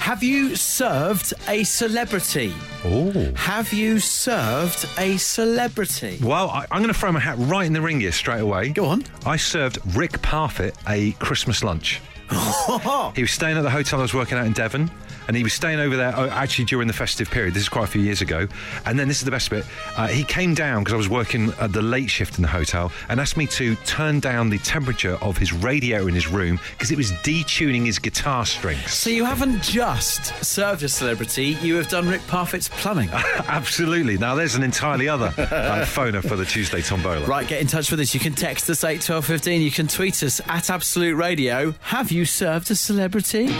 Have 0.00 0.22
you 0.22 0.54
served 0.56 1.34
a 1.48 1.64
celebrity? 1.64 2.54
Oh. 2.84 3.32
Have 3.34 3.72
you 3.72 3.98
served 4.00 4.86
a 4.96 5.16
celebrity? 5.16 6.18
Well, 6.22 6.50
I, 6.50 6.66
I'm 6.70 6.82
going 6.82 6.92
to 6.92 6.98
throw 6.98 7.10
my 7.12 7.20
hat 7.20 7.36
right 7.38 7.66
in 7.66 7.72
the 7.72 7.80
ring 7.80 8.00
here 8.00 8.12
straight 8.12 8.40
away. 8.40 8.68
Go 8.70 8.86
on. 8.86 9.04
I 9.26 9.36
served 9.36 9.78
Rick 9.96 10.20
Parfitt 10.22 10.74
a 10.88 11.12
Christmas 11.12 11.64
lunch. 11.64 12.00
He 13.14 13.22
was 13.22 13.30
staying 13.30 13.56
at 13.56 13.62
the 13.62 13.70
hotel 13.70 13.98
I 13.98 14.02
was 14.02 14.14
working 14.14 14.38
at 14.38 14.46
in 14.46 14.52
Devon, 14.52 14.90
and 15.28 15.36
he 15.36 15.42
was 15.42 15.52
staying 15.52 15.78
over 15.78 15.96
there 15.96 16.12
oh, 16.16 16.28
actually 16.30 16.64
during 16.64 16.88
the 16.88 16.94
festive 16.94 17.30
period. 17.30 17.54
This 17.54 17.64
is 17.64 17.68
quite 17.68 17.84
a 17.84 17.88
few 17.88 18.00
years 18.00 18.22
ago. 18.22 18.48
And 18.86 18.98
then 18.98 19.08
this 19.08 19.18
is 19.18 19.24
the 19.24 19.30
best 19.30 19.50
bit. 19.50 19.64
Uh, 19.96 20.08
he 20.08 20.24
came 20.24 20.54
down 20.54 20.82
because 20.82 20.94
I 20.94 20.96
was 20.96 21.08
working 21.08 21.52
at 21.60 21.72
the 21.72 21.82
late 21.82 22.08
shift 22.08 22.36
in 22.36 22.42
the 22.42 22.48
hotel 22.48 22.90
and 23.08 23.20
asked 23.20 23.36
me 23.36 23.46
to 23.48 23.74
turn 23.76 24.20
down 24.20 24.48
the 24.48 24.58
temperature 24.58 25.18
of 25.20 25.36
his 25.36 25.52
radiator 25.52 26.08
in 26.08 26.14
his 26.14 26.28
room 26.28 26.58
because 26.72 26.90
it 26.90 26.96
was 26.96 27.12
detuning 27.12 27.84
his 27.84 27.98
guitar 27.98 28.46
strings. 28.46 28.90
So 28.90 29.10
you 29.10 29.24
haven't 29.24 29.62
just 29.62 30.34
served 30.44 30.82
a 30.82 30.88
celebrity, 30.88 31.58
you 31.60 31.76
have 31.76 31.88
done 31.88 32.08
Rick 32.08 32.26
Parfitt's 32.26 32.68
plumbing. 32.68 33.10
Absolutely. 33.12 34.16
Now 34.16 34.34
there's 34.34 34.54
an 34.54 34.62
entirely 34.62 35.08
other 35.08 35.26
uh, 35.26 35.84
phoner 35.86 36.26
for 36.26 36.36
the 36.36 36.46
Tuesday 36.46 36.80
Tombola. 36.80 37.26
Right, 37.26 37.46
get 37.46 37.60
in 37.60 37.66
touch 37.66 37.90
with 37.90 38.00
us. 38.00 38.14
You 38.14 38.20
can 38.20 38.32
text 38.32 38.70
us 38.70 38.82
8 38.82 39.02
12 39.02 39.26
15. 39.26 39.60
You 39.60 39.70
can 39.70 39.88
tweet 39.88 40.22
us 40.22 40.40
at 40.46 40.70
Absolute 40.70 41.16
Radio. 41.16 41.74
Have 41.80 42.10
you 42.10 42.17
served 42.24 42.70
a 42.70 42.74
celebrity? 42.74 43.46
The 43.46 43.52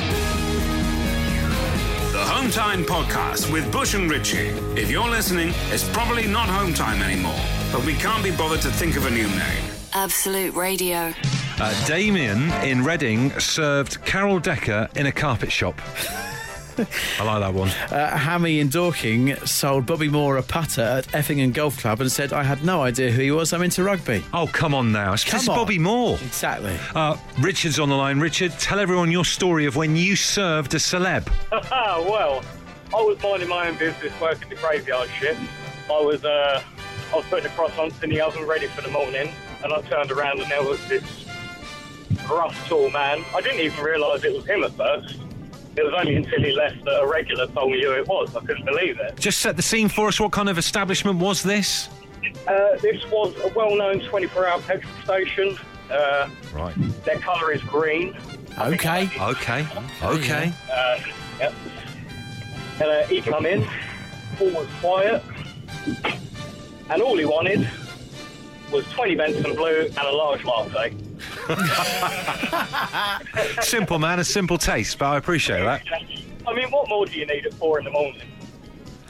Home 2.25 2.51
Time 2.51 2.85
Podcast 2.85 3.53
with 3.53 3.71
Bush 3.73 3.95
and 3.95 4.11
Ritchie. 4.11 4.49
If 4.77 4.91
you're 4.91 5.09
listening, 5.09 5.53
it's 5.71 5.89
probably 5.91 6.27
not 6.27 6.49
Home 6.49 6.75
Time 6.75 7.03
anymore, 7.03 7.39
but 7.73 7.85
we 7.85 7.95
can't 7.95 8.23
be 8.25 8.31
bothered 8.31 8.61
to 8.63 8.71
think 8.71 8.97
of 8.97 9.07
a 9.07 9.11
new 9.11 9.29
name. 9.29 9.65
Absolute 9.93 10.55
Radio. 10.55 11.13
Uh, 11.61 11.87
Damien 11.87 12.51
in 12.63 12.85
Reading 12.85 13.31
served 13.39 14.05
Carol 14.05 14.39
Decker 14.39 14.89
in 14.97 15.07
a 15.07 15.13
carpet 15.13 15.51
shop. 15.51 15.81
I 17.21 17.25
like 17.25 17.41
that 17.41 17.55
one. 17.55 17.69
Uh, 17.69 18.17
Hammy 18.17 18.61
in 18.61 18.69
Dorking 18.69 19.35
sold 19.47 19.87
Bobby 19.87 20.09
Moore 20.09 20.37
a 20.37 20.43
putter 20.43 20.83
at 20.83 21.15
Effingham 21.15 21.53
Golf 21.53 21.79
Club 21.79 22.01
and 22.01 22.11
said, 22.11 22.33
I 22.33 22.43
had 22.43 22.65
no 22.65 22.83
idea 22.83 23.11
who 23.11 23.23
he 23.23 23.31
was. 23.31 23.53
I'm 23.53 23.63
into 23.63 23.83
rugby. 23.83 24.25
Oh, 24.33 24.47
come 24.47 24.75
on 24.75 24.93
now. 24.93 25.13
It's 25.13 25.25
Come 25.25 25.39
just 25.39 25.49
on. 25.49 25.57
Bobby 25.57 25.79
Moore. 25.79 26.19
Exactly. 26.25 26.77
Uh, 26.95 27.17
Richard's 27.41 27.79
on 27.79 27.89
the 27.89 27.97
line. 27.97 28.21
Richard, 28.21 28.53
tell 28.59 28.79
everyone 28.79 29.11
your 29.11 29.25
story 29.25 29.67
of 29.67 29.77
when 29.77 29.97
you 29.97 30.17
served 30.17 30.75
a 30.75 30.79
celeb. 30.79 31.29
Well, 32.09 32.43
I 32.95 33.03
was 33.03 33.21
minding 33.23 33.49
my 33.49 33.69
own 33.69 33.77
business, 33.77 34.13
working 34.21 34.49
the 34.49 34.55
graveyard 34.55 35.09
shift. 35.19 35.41
I 35.91 36.01
was, 36.01 36.25
uh, 36.25 36.63
I 37.13 37.17
was 37.17 37.25
putting 37.27 37.45
the 37.45 37.51
croissants 37.51 38.03
in 38.03 38.11
the 38.11 38.21
oven 38.21 38.47
ready 38.47 38.67
for 38.69 38.83
the 38.83 38.91
morning, 38.91 39.31
and 39.63 39.73
I 39.73 39.81
turned 39.83 40.11
around 40.11 40.41
and 40.41 40.51
there 40.51 40.63
was 40.63 40.79
this 40.89 41.27
rough, 42.31 42.69
tall 42.69 42.91
man. 42.91 43.25
I 43.35 43.41
didn't 43.41 43.61
even 43.61 43.85
realise 43.85 44.25
it 44.25 44.35
was 44.35 44.47
him 44.47 44.65
at 44.65 44.73
first. 44.73 45.19
It 45.79 45.85
was 45.85 45.95
only 45.97 46.17
until 46.17 46.43
he 46.43 46.51
left 46.51 46.85
that 46.87 47.01
a 47.01 47.07
regular 47.07 47.47
told 47.47 47.71
me 47.71 47.81
who 47.81 47.93
it 47.93 48.09
was. 48.09 48.35
I 48.35 48.41
couldn't 48.41 48.65
believe 48.65 48.99
it. 48.99 49.17
Just 49.17 49.39
set 49.39 49.55
the 49.55 49.63
scene 49.63 49.89
for 49.89 50.09
us. 50.09 50.19
What 50.19 50.33
kind 50.33 50.49
of 50.49 50.59
establishment 50.59 51.21
was 51.21 51.41
this? 51.41 51.89
Uh, 52.49 52.77
this 52.83 53.09
was 53.13 53.33
a 53.45 53.49
well-known 53.55 54.01
24-hour 54.01 54.61
petrol 54.63 54.93
station. 55.05 55.57
Uh, 55.89 56.29
Right. 56.53 56.75
their 57.05 57.19
colour 57.21 57.53
is 57.53 57.63
green. 57.63 58.17
Okay. 58.59 59.09
Okay. 59.21 59.65
Okay. 60.03 60.53
Uh, 60.73 60.99
yep. 61.39 61.53
And 62.81 62.91
uh, 62.91 63.07
he 63.07 63.21
come 63.21 63.47
in, 63.47 63.63
all 64.41 64.51
was 64.51 64.67
quiet, 64.81 65.23
and 66.91 67.01
all 67.01 67.17
he 67.17 67.25
wanted 67.25 67.69
was 68.73 68.85
20 68.91 69.15
Benson 69.15 69.55
Blue 69.55 69.83
and 69.87 69.97
a 69.99 70.11
large 70.13 70.45
latte. 70.45 70.93
Simple 73.63 73.99
man, 73.99 74.19
a 74.19 74.25
simple 74.25 74.59
taste, 74.59 74.99
but 74.99 75.07
I 75.07 75.17
appreciate 75.17 75.65
that. 75.65 75.83
I 76.47 76.55
mean, 76.55 76.71
what 76.71 76.89
more 76.89 77.07
do 77.07 77.13
you 77.13 77.27
need 77.27 77.47
at 77.47 77.55
four 77.55 77.79
in 77.79 77.85
the 77.85 77.91
morning? 77.91 78.23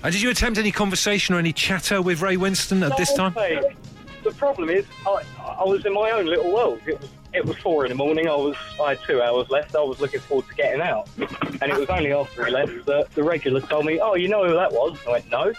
And 0.03 0.13
did 0.13 0.23
you 0.23 0.31
attempt 0.31 0.59
any 0.59 0.71
conversation 0.71 1.35
or 1.35 1.39
any 1.39 1.53
chatter 1.53 2.01
with 2.01 2.21
Ray 2.21 2.37
Winstone 2.37 2.89
at 2.89 2.97
this 2.97 3.13
time? 3.13 3.35
Mate, 3.35 3.65
the 4.23 4.31
problem 4.33 4.71
is, 4.71 4.87
I, 5.07 5.23
I 5.41 5.65
was 5.65 5.85
in 5.85 5.93
my 5.93 6.11
own 6.11 6.27
little 6.27 6.53
world. 6.53 6.81
It 6.87 7.01
was, 7.01 7.11
it 7.35 7.45
was 7.45 7.57
four 7.59 7.85
in 7.85 7.91
the 7.91 7.97
morning. 7.97 8.29
I 8.29 8.35
was, 8.35 8.57
I 8.83 8.91
had 8.91 9.01
two 9.07 9.23
hours 9.23 9.51
left. 9.51 9.75
I 9.75 9.83
was 9.83 10.01
looking 10.01 10.21
forward 10.21 10.49
to 10.49 10.55
getting 10.55 10.81
out, 10.81 11.09
and 11.19 11.73
it 11.73 11.79
was 11.79 11.89
only 11.89 12.13
after 12.13 12.45
he 12.45 12.53
left 12.53 12.87
that 12.87 13.13
the 13.15 13.23
regular 13.23 13.61
told 13.61 13.87
me, 13.87 14.01
"Oh, 14.01 14.15
you 14.15 14.29
know 14.29 14.47
who 14.47 14.55
that 14.55 14.73
was?" 14.73 14.99
I 15.07 15.11
went, 15.11 15.31
"No." 15.31 15.53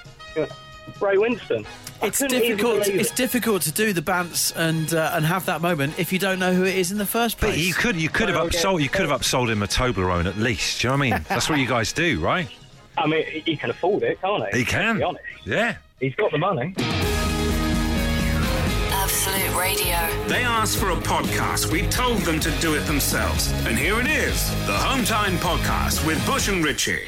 He 1.00 1.06
went, 1.06 1.20
Ray 1.22 1.30
Winstone. 1.30 1.66
I 2.02 2.08
It's 2.08 2.20
difficult. 2.20 2.88
It's 2.88 3.12
it. 3.12 3.16
difficult 3.16 3.62
to 3.64 3.72
do 3.72 3.92
the 3.94 4.02
bants 4.02 4.56
and 4.56 4.94
uh, 4.94 5.12
and 5.14 5.26
have 5.26 5.46
that 5.48 5.62
moment 5.62 6.00
if 6.00 6.14
you 6.14 6.20
don't 6.20 6.40
know 6.40 6.54
who 6.54 6.64
it 6.64 6.76
is 6.76 6.92
in 6.92 6.98
the 6.98 7.06
first 7.06 7.38
place. 7.38 7.52
But 7.56 7.60
you 7.60 7.74
could 7.74 7.96
you 7.98 8.10
could 8.10 8.30
have 8.30 8.38
upsold 8.50 8.82
you 8.82 8.90
could 8.90 9.08
have 9.08 9.20
upsold 9.20 9.50
him 9.52 9.62
a 9.64 9.68
Toblerone 9.68 10.26
at 10.26 10.38
least. 10.38 10.82
Do 10.82 10.88
you 10.88 10.92
know 10.94 10.98
what 10.98 11.08
I 11.08 11.12
mean? 11.12 11.26
That's 11.28 11.50
what 11.50 11.60
you 11.60 11.68
guys 11.68 11.92
do, 11.92 12.20
right? 12.20 12.48
I 12.98 13.08
mean, 13.08 13.26
he 13.26 13.56
can 13.58 13.70
afford 13.70 14.04
it, 14.04 14.20
can't 14.22 14.44
he? 14.54 14.60
He 14.60 14.66
can. 14.66 14.96
To 14.96 15.00
be 15.00 15.04
honest, 15.04 15.24
Yeah. 15.46 15.76
he's 16.00 16.16
got 16.16 16.32
the 16.32 16.38
money. 16.38 16.74
Absolute 18.92 19.58
Radio. 19.60 20.28
They 20.28 20.44
asked 20.44 20.78
for 20.78 20.92
a 20.92 20.96
podcast. 20.96 21.72
We 21.72 21.84
told 21.88 22.20
them 22.20 22.40
to 22.42 22.52
do 22.60 22.76
it 22.76 22.82
themselves. 22.82 23.52
And 23.66 23.78
here 23.78 24.00
it 24.00 24.08
is 24.08 24.50
the 24.68 24.74
Home 24.78 25.04
Time 25.04 25.38
Podcast 25.38 26.06
with 26.06 26.24
Bush 26.26 26.48
and 26.50 26.64
Ritchie. 26.64 27.04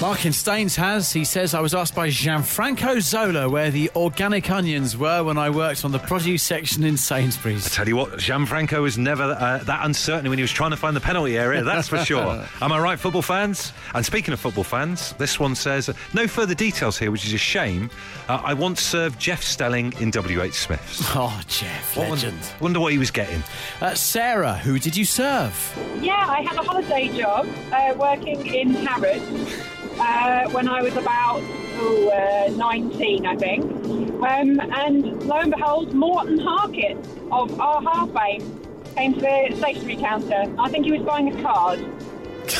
Mark 0.00 0.24
in 0.24 0.32
Staines 0.32 0.76
has. 0.76 1.12
He 1.12 1.24
says, 1.26 1.52
I 1.52 1.60
was 1.60 1.74
asked 1.74 1.94
by 1.94 2.08
Gianfranco 2.08 3.02
Zola 3.02 3.50
where 3.50 3.70
the 3.70 3.90
organic 3.94 4.50
onions 4.50 4.96
were 4.96 5.22
when 5.22 5.36
I 5.36 5.50
worked 5.50 5.84
on 5.84 5.92
the 5.92 5.98
produce 5.98 6.42
section 6.42 6.84
in 6.84 6.96
Sainsbury's. 6.96 7.66
I 7.66 7.68
tell 7.68 7.86
you 7.86 7.96
what, 7.96 8.12
Gianfranco 8.12 8.80
was 8.80 8.96
never 8.96 9.24
uh, 9.24 9.58
that 9.64 9.84
uncertain 9.84 10.30
when 10.30 10.38
he 10.38 10.42
was 10.42 10.50
trying 10.52 10.70
to 10.70 10.78
find 10.78 10.96
the 10.96 11.00
penalty 11.02 11.36
area, 11.36 11.62
that's 11.64 11.88
for 11.88 11.98
sure. 11.98 12.46
Am 12.62 12.72
I 12.72 12.78
right, 12.80 12.98
football 12.98 13.20
fans? 13.20 13.74
And 13.94 14.04
speaking 14.06 14.32
of 14.32 14.40
football 14.40 14.64
fans, 14.64 15.12
this 15.18 15.38
one 15.38 15.54
says 15.54 15.90
no 16.14 16.26
further 16.26 16.54
details 16.54 16.96
here, 16.98 17.10
which 17.10 17.26
is 17.26 17.34
a 17.34 17.38
shame. 17.38 17.90
Uh, 18.26 18.40
I 18.42 18.54
once 18.54 18.80
served 18.80 19.20
Jeff 19.20 19.42
Stelling 19.42 19.92
in 20.00 20.10
WH 20.10 20.54
Smith's. 20.54 21.02
Oh, 21.22 21.38
Jeff, 21.46 21.96
What 21.96 22.08
legend. 22.08 22.32
wonder, 22.38 22.54
wonder 22.60 22.80
what 22.80 22.92
he 22.92 22.98
was 22.98 23.10
getting. 23.10 23.42
Uh, 23.82 23.94
Sarah, 23.94 24.54
who 24.54 24.78
did 24.78 24.96
you 24.96 25.04
serve? 25.04 25.52
Yeah, 26.00 26.24
I 26.26 26.40
had 26.40 26.56
a 26.56 26.62
holiday 26.62 27.08
job 27.08 27.46
uh, 27.72 27.92
working 27.98 28.46
in 28.46 28.70
Harrods 28.74 29.52
uh, 29.98 30.48
when 30.50 30.68
I 30.68 30.82
was 30.82 30.96
about 30.96 31.40
ooh, 31.80 32.10
uh, 32.10 32.50
19, 32.56 33.26
I 33.26 33.36
think. 33.36 33.64
Um, 34.22 34.60
and 34.60 35.22
lo 35.24 35.36
and 35.38 35.50
behold, 35.50 35.92
Morten 35.94 36.38
Harket 36.38 36.96
of 37.32 37.52
a-ha 37.58 38.06
fame 38.06 38.60
came 38.96 39.14
to 39.14 39.20
the 39.20 39.54
stationery 39.56 39.96
counter. 39.96 40.52
I 40.58 40.68
think 40.68 40.84
he 40.84 40.92
was 40.92 41.02
buying 41.02 41.32
a 41.38 41.42
card. 41.42 41.84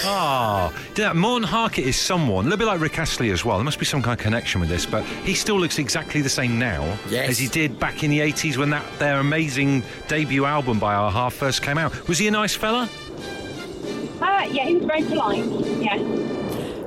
Ah, 0.05 0.73
yeah, 0.97 1.13
Morten 1.13 1.47
Harket 1.49 1.85
is 1.85 1.97
someone, 1.97 2.45
a 2.45 2.49
little 2.49 2.59
bit 2.59 2.67
like 2.67 2.81
Rick 2.81 2.99
Astley 2.99 3.31
as 3.31 3.45
well. 3.45 3.57
There 3.59 3.65
must 3.65 3.79
be 3.81 3.85
some 3.85 4.01
kind 4.03 4.19
of 4.19 4.23
connection 4.23 4.61
with 4.61 4.71
this, 4.71 4.87
but 4.87 5.05
he 5.25 5.35
still 5.35 5.59
looks 5.59 5.79
exactly 5.81 6.21
the 6.23 6.29
same 6.29 6.59
now 6.61 6.97
Yes. 7.09 7.31
as 7.31 7.39
he 7.39 7.49
did 7.49 7.79
back 7.81 8.05
in 8.05 8.11
the 8.11 8.21
80s 8.21 8.57
when 8.57 8.71
that 8.71 8.85
their 9.01 9.19
amazing 9.19 9.83
debut 10.07 10.45
album 10.45 10.79
by 10.79 10.95
a-ha 10.95 11.29
first 11.29 11.63
came 11.63 11.77
out. 11.77 12.07
Was 12.09 12.19
he 12.19 12.29
a 12.29 12.31
nice 12.31 12.55
fella? 12.55 12.89
Uh, 14.21 14.47
yeah, 14.53 14.67
he 14.67 14.77
was 14.77 14.85
very 14.85 15.03
polite. 15.03 15.45
Yeah. 15.81 15.97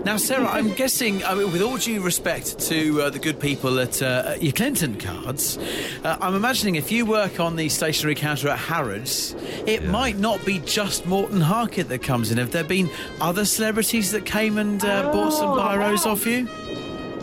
Now, 0.05 0.17
Sarah, 0.17 0.47
I'm 0.47 0.73
guessing, 0.73 1.23
I 1.23 1.33
mean, 1.33 1.49
with 1.53 1.61
all 1.61 1.77
due 1.77 2.01
respect 2.01 2.59
to 2.67 3.03
uh, 3.03 3.09
the 3.09 3.19
good 3.19 3.39
people 3.39 3.79
at, 3.79 4.01
uh, 4.01 4.23
at 4.33 4.43
your 4.43 4.51
Clinton 4.51 4.97
cards, 4.99 5.57
uh, 6.03 6.17
I'm 6.19 6.35
imagining 6.35 6.75
if 6.75 6.91
you 6.91 7.05
work 7.05 7.39
on 7.39 7.55
the 7.55 7.69
stationery 7.69 8.13
counter 8.13 8.49
at 8.49 8.59
Harrods, 8.59 9.33
it 9.65 9.85
might 9.85 10.17
not 10.17 10.43
be 10.45 10.59
just 10.59 11.05
Morten 11.05 11.39
Harket 11.39 11.87
that 11.87 12.03
comes 12.03 12.31
in. 12.31 12.37
Have 12.37 12.51
there 12.51 12.65
been 12.65 12.89
other 13.21 13.45
celebrities 13.45 14.11
that 14.11 14.25
came 14.25 14.57
and 14.57 14.83
uh, 14.83 15.09
bought 15.13 15.31
some 15.31 15.51
Oh, 15.51 15.57
biros 15.57 16.05
wow. 16.05 16.11
off 16.11 16.25
you? 16.25 16.49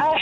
Uh, 0.01 0.17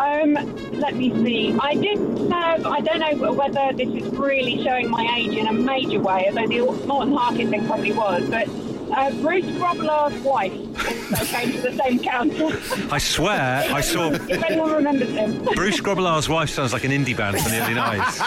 um, 0.02 0.34
let 0.80 0.96
me 0.96 1.12
see. 1.24 1.56
I 1.60 1.74
did 1.74 1.98
have, 2.32 2.66
I 2.66 2.80
don't 2.80 2.98
know 2.98 3.32
whether 3.32 3.72
this 3.76 3.88
is 4.02 4.08
really 4.18 4.64
showing 4.64 4.90
my 4.90 5.14
age 5.16 5.36
in 5.36 5.46
a 5.46 5.52
major 5.52 6.00
way, 6.00 6.24
although 6.28 6.48
the 6.48 6.86
Morton 6.88 7.14
Harkin 7.14 7.50
thing 7.50 7.64
probably 7.68 7.92
was, 7.92 8.28
but 8.28 8.48
uh, 8.92 9.10
Bruce 9.20 9.44
Grobbelaar's 9.46 10.20
wife 10.22 10.52
also 11.10 11.24
came 11.24 11.52
to 11.52 11.60
the 11.60 11.72
same 11.82 11.98
council. 11.98 12.52
I 12.92 12.98
swear, 12.98 13.64
I 13.72 13.80
saw 13.80 14.10
if 14.12 14.30
anyone 14.44 14.72
remembers 14.72 15.10
him. 15.10 15.44
Bruce 15.54 15.80
Grobbelaar's 15.80 16.28
wife 16.28 16.50
sounds 16.50 16.72
like 16.72 16.84
an 16.84 16.90
indie 16.90 17.16
band 17.16 17.38
from 17.40 17.50
the 17.52 17.60
early 17.62 17.74
90s. 17.80 18.18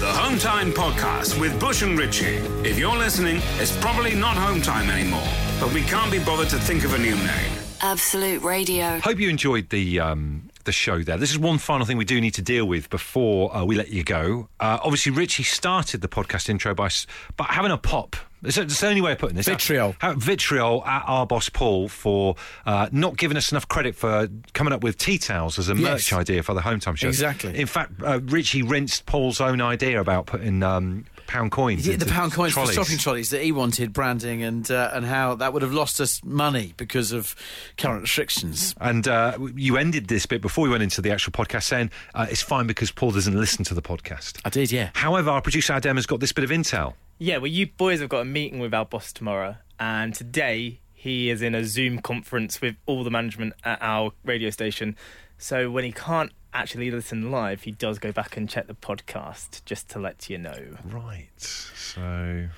The 0.00 0.12
Home 0.12 0.38
Time 0.38 0.72
Podcast 0.72 1.38
with 1.40 1.58
Bush 1.60 1.82
and 1.82 1.96
Ritchie. 1.98 2.36
If 2.68 2.78
you're 2.78 2.96
listening, 2.96 3.40
it's 3.58 3.76
probably 3.78 4.14
not 4.14 4.36
Home 4.36 4.60
Time 4.60 4.90
anymore, 4.90 5.26
but 5.60 5.72
we 5.72 5.82
can't 5.82 6.10
be 6.10 6.18
bothered 6.18 6.48
to 6.50 6.58
think 6.58 6.84
of 6.84 6.92
a 6.94 6.98
new 6.98 7.14
name. 7.14 7.52
Absolute 7.80 8.42
Radio. 8.42 8.98
Hope 9.00 9.18
you 9.18 9.28
enjoyed 9.28 9.68
the 9.70 10.00
um, 10.00 10.50
the 10.64 10.72
show 10.72 11.02
there. 11.02 11.16
This 11.16 11.30
is 11.30 11.38
one 11.38 11.58
final 11.58 11.86
thing 11.86 11.96
we 11.96 12.04
do 12.04 12.20
need 12.20 12.34
to 12.34 12.42
deal 12.42 12.64
with 12.66 12.90
before 12.90 13.54
uh, 13.54 13.64
we 13.64 13.76
let 13.76 13.88
you 13.90 14.04
go. 14.04 14.48
Uh, 14.60 14.78
obviously, 14.82 15.12
Richie 15.12 15.42
started 15.42 16.00
the 16.00 16.08
podcast 16.08 16.48
intro 16.48 16.74
by 16.74 16.88
by 17.36 17.46
having 17.50 17.70
a 17.72 17.78
pop. 17.78 18.16
It's, 18.44 18.58
it's 18.58 18.80
the 18.80 18.88
only 18.88 19.00
way 19.00 19.12
of 19.12 19.18
putting 19.18 19.36
this. 19.36 19.46
Vitriol. 19.46 19.94
How- 20.00 20.14
vitriol 20.14 20.84
at 20.84 21.04
our 21.06 21.26
boss 21.26 21.48
Paul 21.48 21.88
for 21.88 22.34
uh, 22.66 22.88
not 22.90 23.16
giving 23.16 23.36
us 23.36 23.52
enough 23.52 23.68
credit 23.68 23.94
for 23.94 24.28
coming 24.52 24.72
up 24.72 24.82
with 24.82 24.98
tea 24.98 25.16
towels 25.18 25.58
as 25.60 25.68
a 25.68 25.74
Yes. 25.76 25.80
merch 25.82 26.12
idea 26.12 26.42
for 26.42 26.52
the 26.52 26.60
home 26.60 26.80
time 26.80 26.96
show. 26.96 27.06
Exactly. 27.06 27.56
In 27.56 27.66
fact, 27.68 27.92
uh, 28.02 28.18
Richie 28.24 28.62
rinsed 28.62 29.06
Paul's 29.06 29.40
own 29.40 29.60
idea 29.60 30.00
about 30.00 30.26
putting 30.26 30.62
um, 30.64 31.04
pound 31.32 31.50
coins. 31.50 31.86
Yeah, 31.86 31.96
the 31.96 32.06
pound 32.06 32.32
coins 32.32 32.52
trolleys. 32.52 32.76
for 32.76 32.84
shopping 32.84 32.98
trolleys 32.98 33.30
that 33.30 33.42
he 33.42 33.52
wanted 33.52 33.92
branding 33.92 34.42
and 34.42 34.70
uh, 34.70 34.90
and 34.92 35.06
how 35.06 35.34
that 35.36 35.52
would 35.52 35.62
have 35.62 35.72
lost 35.72 36.00
us 36.00 36.22
money 36.22 36.74
because 36.76 37.10
of 37.10 37.34
current 37.78 38.02
restrictions. 38.02 38.74
And 38.80 39.08
uh, 39.08 39.38
you 39.56 39.78
ended 39.78 40.08
this 40.08 40.26
bit 40.26 40.42
before 40.42 40.64
we 40.64 40.70
went 40.70 40.82
into 40.82 41.00
the 41.00 41.10
actual 41.10 41.32
podcast 41.32 41.62
saying 41.64 41.90
uh, 42.14 42.26
it's 42.30 42.42
fine 42.42 42.66
because 42.66 42.90
Paul 42.90 43.12
doesn't 43.12 43.34
listen 43.34 43.64
to 43.64 43.74
the 43.74 43.82
podcast. 43.82 44.40
I 44.44 44.50
did, 44.50 44.70
yeah. 44.70 44.90
However, 44.94 45.30
our 45.30 45.40
producer 45.40 45.72
Adam 45.72 45.96
has 45.96 46.06
got 46.06 46.20
this 46.20 46.32
bit 46.32 46.44
of 46.44 46.50
intel. 46.50 46.94
Yeah, 47.18 47.38
well, 47.38 47.46
you 47.46 47.66
boys 47.66 48.00
have 48.00 48.10
got 48.10 48.20
a 48.20 48.26
meeting 48.26 48.58
with 48.58 48.74
our 48.74 48.84
boss 48.84 49.12
tomorrow, 49.12 49.56
and 49.80 50.14
today 50.14 50.80
he 50.92 51.30
is 51.30 51.40
in 51.40 51.54
a 51.54 51.64
Zoom 51.64 52.00
conference 52.00 52.60
with 52.60 52.76
all 52.84 53.04
the 53.04 53.10
management 53.10 53.54
at 53.64 53.78
our 53.80 54.12
radio 54.24 54.50
station. 54.50 54.96
So 55.38 55.70
when 55.70 55.84
he 55.84 55.92
can't 55.92 56.30
actually 56.54 56.90
listen 56.90 57.30
live, 57.30 57.62
he 57.62 57.70
does 57.70 57.98
go 57.98 58.12
back 58.12 58.36
and 58.36 58.48
check 58.48 58.66
the 58.66 58.74
podcast 58.74 59.64
just 59.64 59.88
to 59.90 59.98
let 59.98 60.28
you 60.30 60.38
know. 60.38 60.76
Right. 60.84 61.28
So, 61.38 62.48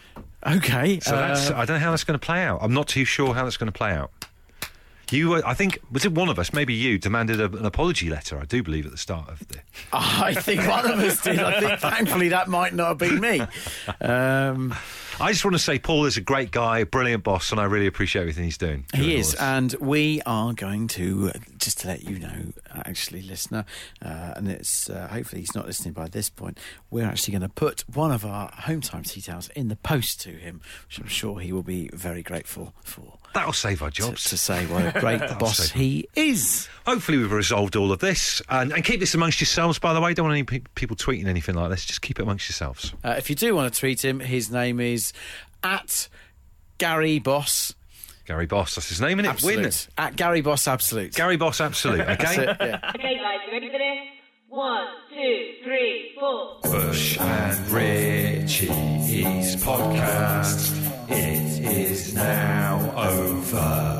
Okay. 0.46 1.00
so 1.00 1.12
that's, 1.12 1.50
uh, 1.50 1.56
I 1.56 1.64
don't 1.64 1.76
know 1.78 1.84
how 1.84 1.90
that's 1.90 2.04
going 2.04 2.18
to 2.18 2.24
play 2.24 2.42
out. 2.42 2.58
I'm 2.62 2.74
not 2.74 2.88
too 2.88 3.04
sure 3.04 3.34
how 3.34 3.44
that's 3.44 3.56
going 3.56 3.70
to 3.72 3.76
play 3.76 3.92
out. 3.92 4.10
You, 5.10 5.34
uh, 5.34 5.42
I 5.44 5.54
think, 5.54 5.78
was 5.90 6.04
it 6.04 6.12
one 6.12 6.28
of 6.28 6.38
us, 6.38 6.52
maybe 6.52 6.74
you, 6.74 6.98
demanded 6.98 7.40
a, 7.40 7.46
an 7.46 7.64
apology 7.64 8.08
letter? 8.08 8.38
I 8.38 8.44
do 8.44 8.62
believe 8.62 8.86
at 8.86 8.92
the 8.92 8.98
start 8.98 9.28
of 9.28 9.46
the. 9.48 9.58
I 9.92 10.34
think 10.34 10.66
one 10.66 10.90
of 10.90 10.98
us 10.98 11.22
did. 11.22 11.38
I 11.38 11.60
think 11.60 11.80
thankfully 11.80 12.28
that 12.28 12.48
might 12.48 12.74
not 12.74 12.88
have 12.88 12.98
been 12.98 13.20
me. 13.20 13.40
Um, 14.00 14.74
I 15.20 15.30
just 15.30 15.44
want 15.44 15.54
to 15.54 15.60
say, 15.60 15.78
Paul 15.78 16.06
is 16.06 16.16
a 16.16 16.20
great 16.20 16.50
guy, 16.50 16.82
brilliant 16.82 17.22
boss, 17.22 17.52
and 17.52 17.60
I 17.60 17.64
really 17.64 17.86
appreciate 17.86 18.22
everything 18.22 18.44
he's 18.44 18.58
doing. 18.58 18.84
He 18.94 19.14
is, 19.14 19.34
and 19.34 19.72
we 19.74 20.20
are 20.26 20.52
going 20.52 20.88
to 20.88 21.30
uh, 21.34 21.38
just 21.56 21.80
to 21.80 21.88
let 21.88 22.02
you 22.02 22.18
know, 22.18 22.52
actually, 22.74 23.22
listener, 23.22 23.64
uh, 24.02 24.34
and 24.36 24.48
it's 24.48 24.90
uh, 24.90 25.08
hopefully 25.08 25.42
he's 25.42 25.54
not 25.54 25.66
listening 25.66 25.94
by 25.94 26.08
this 26.08 26.28
point. 26.30 26.58
We're 26.90 27.06
actually 27.06 27.32
going 27.32 27.42
to 27.42 27.54
put 27.54 27.84
one 27.92 28.10
of 28.10 28.24
our 28.24 28.50
home 28.52 28.80
time 28.80 29.04
tea 29.04 29.20
towels 29.20 29.50
in 29.50 29.68
the 29.68 29.76
post 29.76 30.20
to 30.22 30.30
him, 30.30 30.60
which 30.88 30.98
I'm 30.98 31.06
sure 31.06 31.38
he 31.38 31.52
will 31.52 31.62
be 31.62 31.90
very 31.92 32.22
grateful 32.22 32.74
for. 32.82 33.18
That'll 33.34 33.52
save 33.52 33.82
our 33.82 33.90
jobs. 33.90 34.24
to 34.30 34.36
say 34.38 34.64
what 34.66 34.94
a 34.96 35.00
great 35.00 35.20
boss 35.38 35.70
he 35.70 36.08
is. 36.14 36.68
Hopefully, 36.86 37.18
we've 37.18 37.32
resolved 37.32 37.76
all 37.76 37.92
of 37.92 37.98
this. 37.98 38.40
And, 38.48 38.72
and 38.72 38.84
keep 38.84 39.00
this 39.00 39.14
amongst 39.14 39.40
yourselves, 39.40 39.78
by 39.78 39.92
the 39.92 40.00
way. 40.00 40.14
Don't 40.14 40.26
want 40.26 40.34
any 40.36 40.44
pe- 40.44 40.62
people 40.74 40.96
tweeting 40.96 41.26
anything 41.26 41.54
like 41.56 41.70
this. 41.70 41.84
Just 41.84 42.00
keep 42.00 42.18
it 42.18 42.22
amongst 42.22 42.48
yourselves. 42.48 42.94
Uh, 43.04 43.14
if 43.18 43.28
you 43.28 43.36
do 43.36 43.54
want 43.54 43.72
to 43.74 43.78
tweet 43.80 44.04
him, 44.04 44.20
his 44.20 44.50
name 44.50 44.78
is 44.80 45.12
at 45.62 46.08
Gary 46.78 47.18
Boss. 47.18 47.74
Gary 48.26 48.46
Boss, 48.46 48.76
that's 48.76 48.88
his 48.88 49.00
name, 49.02 49.18
isn't 49.20 49.26
it? 49.26 49.34
Absolute. 49.34 49.56
Win. 49.58 49.72
At 49.98 50.16
Gary 50.16 50.40
Boss 50.40 50.66
Absolute. 50.66 51.12
Gary 51.14 51.36
Boss, 51.36 51.60
absolute. 51.60 51.98
That's 52.06 52.24
Okay. 52.38 52.42
it, 52.42 52.56
yeah. 52.58 52.90
Okay, 52.94 53.16
guys, 53.18 53.38
you 53.46 53.52
ready 53.52 53.66
for 53.70 53.76
this? 53.78 53.98
One, 54.48 54.86
two, 55.10 55.52
three, 55.62 56.12
four. 56.18 56.60
Bush 56.62 57.18
and 57.20 57.68
Richie's 57.70 59.56
podcast. 59.56 60.72
It 61.10 61.43
is 61.64 62.14
now 62.14 62.92
over. 62.96 63.94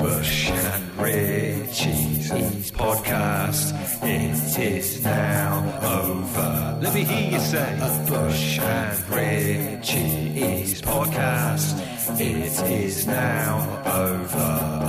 Bush 0.00 0.50
and 0.50 0.98
Richie's 0.98 2.70
podcast. 2.70 3.72
It 4.02 4.58
is 4.58 5.04
now 5.04 5.62
over. 5.82 6.78
Let 6.82 6.94
me 6.94 7.04
hear 7.04 7.30
you 7.32 7.40
say 7.40 7.76
Bush 8.08 8.58
and 8.58 9.08
Richie's 9.10 10.80
podcast. 10.82 11.80
It 12.20 12.70
is 12.70 13.06
now 13.06 13.82
over. 13.86 14.84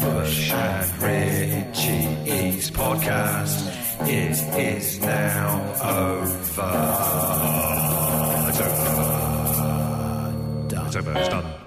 Bush 0.00 0.52
and 0.52 1.02
Richie's 1.02 2.70
podcast. 2.70 3.68
It 4.08 4.38
is 4.58 5.00
now 5.00 5.60
over. 5.82 6.92
Ze 10.92 11.00
done. 11.00 11.61